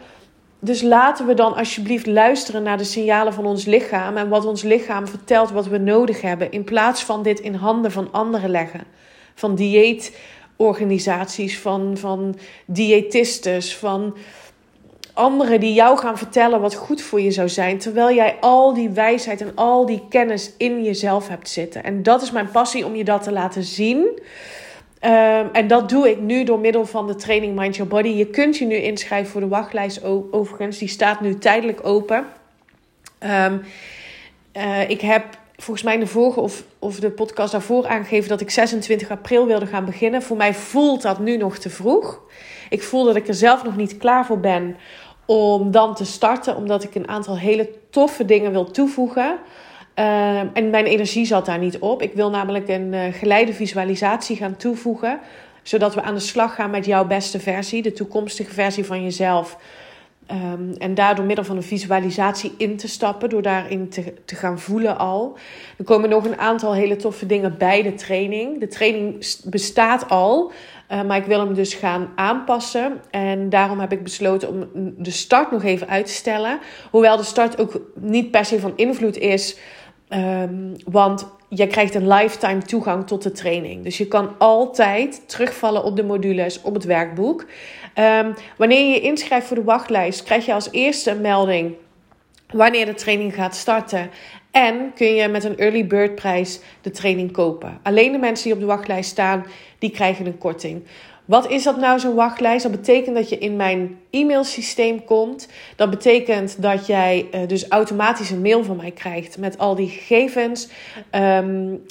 Dus 0.60 0.82
laten 0.82 1.26
we 1.26 1.34
dan 1.34 1.56
alsjeblieft 1.56 2.06
luisteren 2.06 2.64
naar 2.64 2.78
de 2.78 2.84
signalen 2.84 3.34
van 3.34 3.46
ons 3.46 3.66
lichaam 3.66 4.18
en 4.18 4.30
wat 4.30 4.46
ons 4.46 4.64
lichaam 4.64 5.08
vertelt 5.08 5.52
wat 5.52 5.68
we 5.68 5.78
nodig 5.78 6.22
hebben, 6.22 6.52
in 6.52 6.64
plaats 6.64 7.04
van 7.04 7.24
dit 7.24 7.40
in 7.40 7.54
handen 7.54 7.92
van 7.92 8.12
anderen 8.12 8.50
leggen. 8.50 8.84
Van 9.36 9.56
dieetorganisaties, 9.56 11.60
van, 11.60 11.98
van 11.98 12.36
diëtistes, 12.66 13.76
van 13.76 14.16
anderen 15.16 15.60
die 15.60 15.74
jou 15.74 15.98
gaan 15.98 16.18
vertellen 16.18 16.62
wat 16.62 16.76
goed 16.76 17.02
voor 17.02 17.22
je 17.22 17.32
zou 17.32 17.50
zijn, 17.50 17.78
terwijl 17.78 18.16
jij 18.16 18.38
al 18.40 18.74
die 18.74 18.90
wijsheid 18.90 19.42
en 19.42 19.52
al 19.56 19.86
die 19.86 20.04
kennis 20.10 20.52
in 20.58 20.84
jezelf 20.84 21.28
hebt 21.28 21.50
zitten. 21.50 21.84
En 21.84 22.04
dat 22.04 22.22
is 22.22 22.32
mijn 22.32 22.52
passie 22.52 22.86
om 22.86 22.96
je 22.96 23.04
dat 23.04 23.24
te 23.24 23.32
laten 23.32 23.64
zien. 23.64 24.00
Um, 25.02 25.50
en 25.52 25.68
dat 25.68 25.90
doe 25.90 26.10
ik 26.10 26.20
nu 26.20 26.44
door 26.44 26.60
middel 26.60 26.86
van 26.86 27.08
de 27.08 27.16
training 27.16 27.56
Mind 27.56 27.76
Your 27.76 27.92
Body. 27.92 28.08
Je 28.08 28.26
kunt 28.26 28.58
je 28.58 28.66
nu 28.66 28.76
inschrijven 28.76 29.32
voor 29.32 29.42
de 29.42 29.48
wachtlijst 29.48 30.04
overigens. 30.32 30.78
Die 30.78 30.88
staat 30.88 31.22
nu 31.22 31.38
tijdelijk 31.38 31.86
open. 31.86 32.26
Um, 33.20 33.62
uh, 34.54 34.90
ik 34.90 35.02
heb 35.02 35.24
volgens 35.56 35.86
mij 35.86 35.94
in 35.94 36.00
de 36.00 36.08
vorige 36.08 36.40
of, 36.40 36.64
of 36.80 37.00
de 37.00 37.10
podcast 37.10 37.52
daarvoor 37.52 37.88
aangegeven 37.88 38.30
dat 38.30 38.42
ik 38.42 38.50
26 38.50 39.10
april 39.10 39.46
wilde 39.46 39.66
gaan 39.66 39.86
beginnen. 39.86 40.22
Voor 40.22 40.38
mij 40.38 40.54
voelt 40.54 41.02
dat 41.02 41.20
nu 41.20 41.38
nog 41.38 41.58
te 41.58 41.70
vroeg. 41.70 42.22
Ik 42.70 42.84
voel 42.84 43.04
dat 43.04 43.16
ik 43.16 43.28
er 43.28 43.34
zelf 43.34 43.64
nog 43.64 43.76
niet 43.76 43.98
klaar 43.98 44.26
voor 44.26 44.40
ben 44.40 44.78
om 45.26 45.72
dan 45.72 45.96
te 45.96 46.06
starten, 46.06 46.56
omdat 46.56 46.84
ik 46.84 46.96
een 46.96 47.08
aantal 47.08 47.38
hele 47.38 47.70
toffe 47.90 48.26
dingen 48.26 48.52
wil 48.52 48.72
toevoegen. 48.72 49.38
Ehm, 49.94 50.48
en 50.54 50.70
mijn 50.70 50.86
energie 50.86 51.26
zat 51.26 51.46
daar 51.46 51.60
niet 51.60 51.80
op. 51.80 52.02
Ik 52.02 52.14
wil 52.14 52.30
namelijk 52.30 52.68
een 52.68 52.94
uh, 52.94 53.14
geleide 53.14 53.54
visualisatie 53.54 54.36
gaan 54.36 54.56
toevoegen. 54.56 55.20
Zodat 55.64 55.96
we 55.96 56.02
aan 56.02 56.14
de 56.14 56.20
slag 56.20 56.56
gaan 56.56 56.70
met 56.70 56.86
jouw 56.86 57.06
beste 57.06 57.40
versie, 57.40 57.82
de 57.82 57.94
toekomstige 57.94 58.54
versie 58.54 58.86
van 58.86 59.04
jezelf. 59.04 59.58
Um, 60.32 60.74
en 60.78 60.94
daar 60.94 61.16
door 61.16 61.26
middel 61.26 61.46
van 61.46 61.56
een 61.56 61.64
visualisatie 61.64 62.54
in 62.58 62.78
te 62.78 62.88
stappen, 62.88 63.30
door 63.30 63.42
daarin 63.42 63.90
te, 63.90 64.14
te 64.26 64.36
gaan 64.36 64.60
voelen 64.60 64.98
al. 64.98 65.38
Er 65.78 65.84
komen 65.84 66.10
nog 66.10 66.26
een 66.26 66.40
aantal 66.40 66.74
hele 66.74 66.96
toffe 66.96 67.26
dingen 67.26 67.58
bij 67.58 67.82
de 67.82 67.94
training. 67.94 68.60
De 68.60 68.68
training 68.68 69.26
bestaat 69.44 70.10
al, 70.10 70.52
uh, 70.92 71.04
maar 71.04 71.18
ik 71.18 71.26
wil 71.26 71.40
hem 71.40 71.54
dus 71.54 71.74
gaan 71.74 72.12
aanpassen. 72.16 73.02
En 73.12 73.50
daarom 73.50 73.80
heb 73.80 73.92
ik 73.92 74.04
besloten 74.04 74.50
om 74.50 74.94
de 74.98 75.12
start 75.12 75.52
nog 75.52 75.64
even 75.64 75.88
uit 75.88 76.06
te 76.06 76.12
stellen. 76.12 76.60
Hoewel 76.92 77.18
de 77.18 77.24
start 77.24 77.60
ook 77.62 77.82
niet 77.96 78.32
per 78.32 78.46
se 78.46 78.60
van 78.60 78.74
invloed 78.76 79.18
is 79.18 79.58
Um, 80.10 80.76
want 80.86 81.28
je 81.50 81.68
krijgt 81.68 81.96
een 81.96 82.08
lifetime 82.08 82.62
toegang 82.62 83.08
tot 83.08 83.24
de 83.24 83.32
training. 83.32 83.84
Dus 83.84 83.98
je 83.98 84.08
kan 84.08 84.36
altijd 84.38 85.30
terugvallen 85.30 85.84
op 85.84 85.96
de 85.96 86.04
modules, 86.04 86.62
op 86.62 86.74
het 86.74 86.84
werkboek. 86.84 87.46
Um, 87.96 88.34
wanneer 88.58 88.80
je 88.80 88.94
je 88.94 89.02
inschrijft 89.02 89.48
voor 89.48 89.56
de 89.56 89.64
wachtlijst, 89.64 90.24
krijg 90.24 90.46
je 90.46 90.54
als 90.54 90.72
eerste 90.72 91.12
een 91.12 91.22
melding 91.22 91.76
wanneer 92.48 92.86
de 92.86 92.94
training 92.94 93.36
gaat 93.36 93.56
starten. 93.56 94.10
En 94.56 94.92
kun 94.94 95.16
je 95.16 95.28
met 95.28 95.44
een 95.44 95.58
early 95.58 95.88
bird 95.88 96.16
prijs 96.16 96.60
de 96.82 96.92
training 96.92 97.32
kopen. 97.32 97.80
Alleen 97.84 98.12
de 98.12 98.18
mensen 98.18 98.44
die 98.44 98.54
op 98.54 98.60
de 98.60 98.66
wachtlijst 98.66 99.10
staan, 99.10 99.46
die 99.80 99.92
krijgen 99.92 100.26
een 100.26 100.38
korting. 100.38 100.84
Wat 101.26 101.50
is 101.50 101.64
dat 101.64 101.78
nou, 101.78 102.00
zo'n 102.00 102.16
wachtlijst? 102.16 102.64
Dat 102.64 102.72
betekent 102.72 103.16
dat 103.16 103.30
je 103.30 103.38
in 103.38 103.56
mijn 103.56 103.98
e-mailsysteem 104.10 105.06
komt. 105.06 105.48
Dat 105.76 105.90
betekent 105.90 106.62
dat 106.62 106.88
jij 106.88 107.28
uh, 107.34 107.48
dus 107.48 107.68
automatisch 107.68 108.30
een 108.30 108.42
mail 108.42 108.64
van 108.64 108.76
mij 108.76 108.92
krijgt 108.92 109.38
met 109.38 109.58
al 109.58 109.76
die 109.76 109.90
gegevens. 109.90 110.68
Um, 111.12 111.84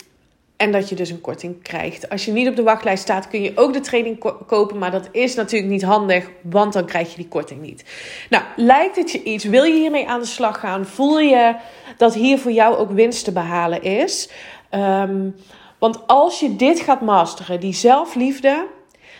en 0.56 0.72
dat 0.72 0.88
je 0.88 0.94
dus 0.94 1.10
een 1.10 1.20
korting 1.20 1.62
krijgt. 1.62 2.08
Als 2.08 2.24
je 2.24 2.32
niet 2.32 2.48
op 2.48 2.56
de 2.56 2.62
wachtlijst 2.62 3.02
staat, 3.02 3.28
kun 3.28 3.42
je 3.42 3.52
ook 3.54 3.72
de 3.72 3.80
training 3.80 4.18
ko 4.18 4.32
kopen. 4.46 4.78
Maar 4.78 4.90
dat 4.90 5.08
is 5.12 5.34
natuurlijk 5.34 5.70
niet 5.70 5.82
handig, 5.82 6.30
want 6.42 6.72
dan 6.72 6.84
krijg 6.84 7.10
je 7.10 7.16
die 7.16 7.28
korting 7.28 7.60
niet. 7.60 7.84
Nou, 8.30 8.44
lijkt 8.56 8.96
het 8.96 9.10
je 9.10 9.22
iets? 9.22 9.44
Wil 9.44 9.64
je 9.64 9.74
hiermee 9.74 10.08
aan 10.08 10.20
de 10.20 10.26
slag 10.26 10.60
gaan? 10.60 10.86
Voel 10.86 11.18
je 11.18 11.56
dat 11.96 12.14
hier 12.14 12.38
voor 12.38 12.52
jou 12.52 12.76
ook 12.76 12.90
winst 12.90 13.24
te 13.24 13.32
behalen 13.32 13.82
is? 13.82 14.30
Um, 14.70 15.34
want 15.78 16.06
als 16.06 16.40
je 16.40 16.56
dit 16.56 16.80
gaat 16.80 17.00
masteren, 17.00 17.60
die 17.60 17.74
zelfliefde, 17.74 18.66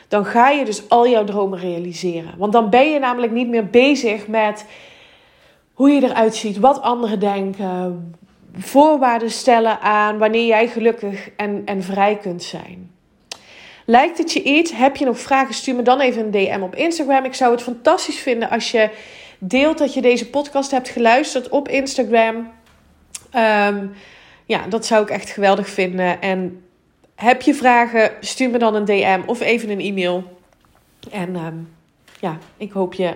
dan 0.09 0.25
ga 0.25 0.51
je 0.51 0.65
dus 0.65 0.89
al 0.89 1.09
jouw 1.09 1.25
dromen 1.25 1.59
realiseren. 1.59 2.35
Want 2.39 2.53
dan 2.53 2.71
ben 2.71 2.91
je 2.91 2.99
namelijk 2.99 3.33
niet 3.33 3.49
meer 3.49 3.67
bezig 3.67 4.27
met 4.27 4.67
hoe 5.73 5.91
je 5.91 6.03
eruit 6.03 6.35
ziet, 6.35 6.59
wat 6.59 6.83
anderen 6.83 7.21
denken, 7.21 8.15
voorwaarden 8.59 9.31
stellen 9.31 9.81
aan 9.81 10.19
wanneer 10.19 10.47
jij 10.47 10.69
gelukkig 10.69 11.31
en, 11.37 11.63
en 11.65 11.83
vrij 11.83 12.17
kunt 12.17 12.43
zijn. 12.43 12.91
Lijkt 13.87 14.19
het 14.19 14.33
je 14.33 14.43
iets? 14.43 14.73
Heb 14.73 14.97
je 14.97 15.05
nog 15.05 15.19
vragen? 15.19 15.55
Stuur 15.55 15.75
me 15.75 15.83
dan 15.83 16.01
even 16.01 16.25
een 16.25 16.31
DM 16.31 16.63
op 16.63 16.75
Instagram. 16.75 17.25
Ik 17.25 17.35
zou 17.35 17.53
het 17.53 17.63
fantastisch 17.63 18.19
vinden 18.19 18.51
als 18.51 18.71
je 18.71 18.91
deelt 19.39 19.79
dat 19.79 19.95
je 19.95 20.01
deze 20.01 20.31
podcast 20.31 20.71
hebt 20.71 20.89
geluisterd 20.89 21.49
op 21.49 21.69
Instagram. 21.69 22.37
Um, 23.37 23.93
ja, 24.47 24.67
dat 24.69 24.87
zou 24.87 25.03
ik 25.03 25.11
echt 25.11 25.31
geweldig 25.31 25.69
vinden. 25.69 26.21
En 26.21 26.65
heb 27.15 27.43
je 27.43 27.55
vragen, 27.55 28.11
stuur 28.21 28.51
me 28.51 28.59
dan 28.59 28.75
een 28.75 28.85
DM 28.85 29.21
of 29.27 29.41
even 29.41 29.71
een 29.71 29.81
e-mail. 29.81 30.25
En 31.11 31.37
um, 31.37 31.75
ja, 32.21 32.39
ik 32.57 32.73
hoop 32.73 32.95
je 32.95 33.15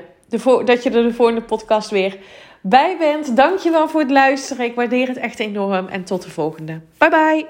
dat 0.65 0.83
je 0.83 0.91
er 0.91 1.03
de 1.03 1.15
volgende 1.15 1.43
podcast 1.43 1.91
weer 1.91 2.19
bij 2.63 2.97
bent. 2.99 3.37
Dankjewel 3.37 3.89
voor 3.89 4.01
het 4.01 4.11
luisteren. 4.11 4.65
Ik 4.65 4.75
waardeer 4.75 5.09
het 5.09 5.17
echt 5.17 5.39
enorm. 5.39 5.87
En 5.87 6.05
tot 6.05 6.23
de 6.23 6.31
volgende. 6.31 6.81
Bye 6.99 7.11
bye. 7.11 7.47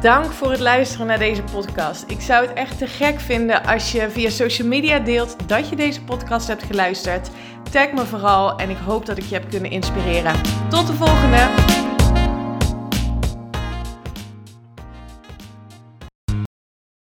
Dank 0.00 0.24
voor 0.24 0.50
het 0.50 0.60
luisteren 0.60 1.06
naar 1.06 1.18
deze 1.18 1.42
podcast. 1.42 2.04
Ik 2.10 2.20
zou 2.20 2.46
het 2.46 2.56
echt 2.56 2.78
te 2.78 2.86
gek 2.86 3.20
vinden 3.20 3.64
als 3.64 3.92
je 3.92 4.10
via 4.10 4.30
social 4.30 4.68
media 4.68 4.98
deelt 4.98 5.48
dat 5.48 5.68
je 5.68 5.76
deze 5.76 6.02
podcast 6.02 6.48
hebt 6.48 6.62
geluisterd. 6.62 7.30
Tag 7.70 7.92
me 7.92 8.04
vooral 8.04 8.58
en 8.58 8.70
ik 8.70 8.76
hoop 8.76 9.06
dat 9.06 9.18
ik 9.18 9.24
je 9.24 9.34
heb 9.34 9.50
kunnen 9.50 9.70
inspireren. 9.70 10.40
Tot 10.68 10.86
de 10.86 10.92
volgende! 10.92 11.93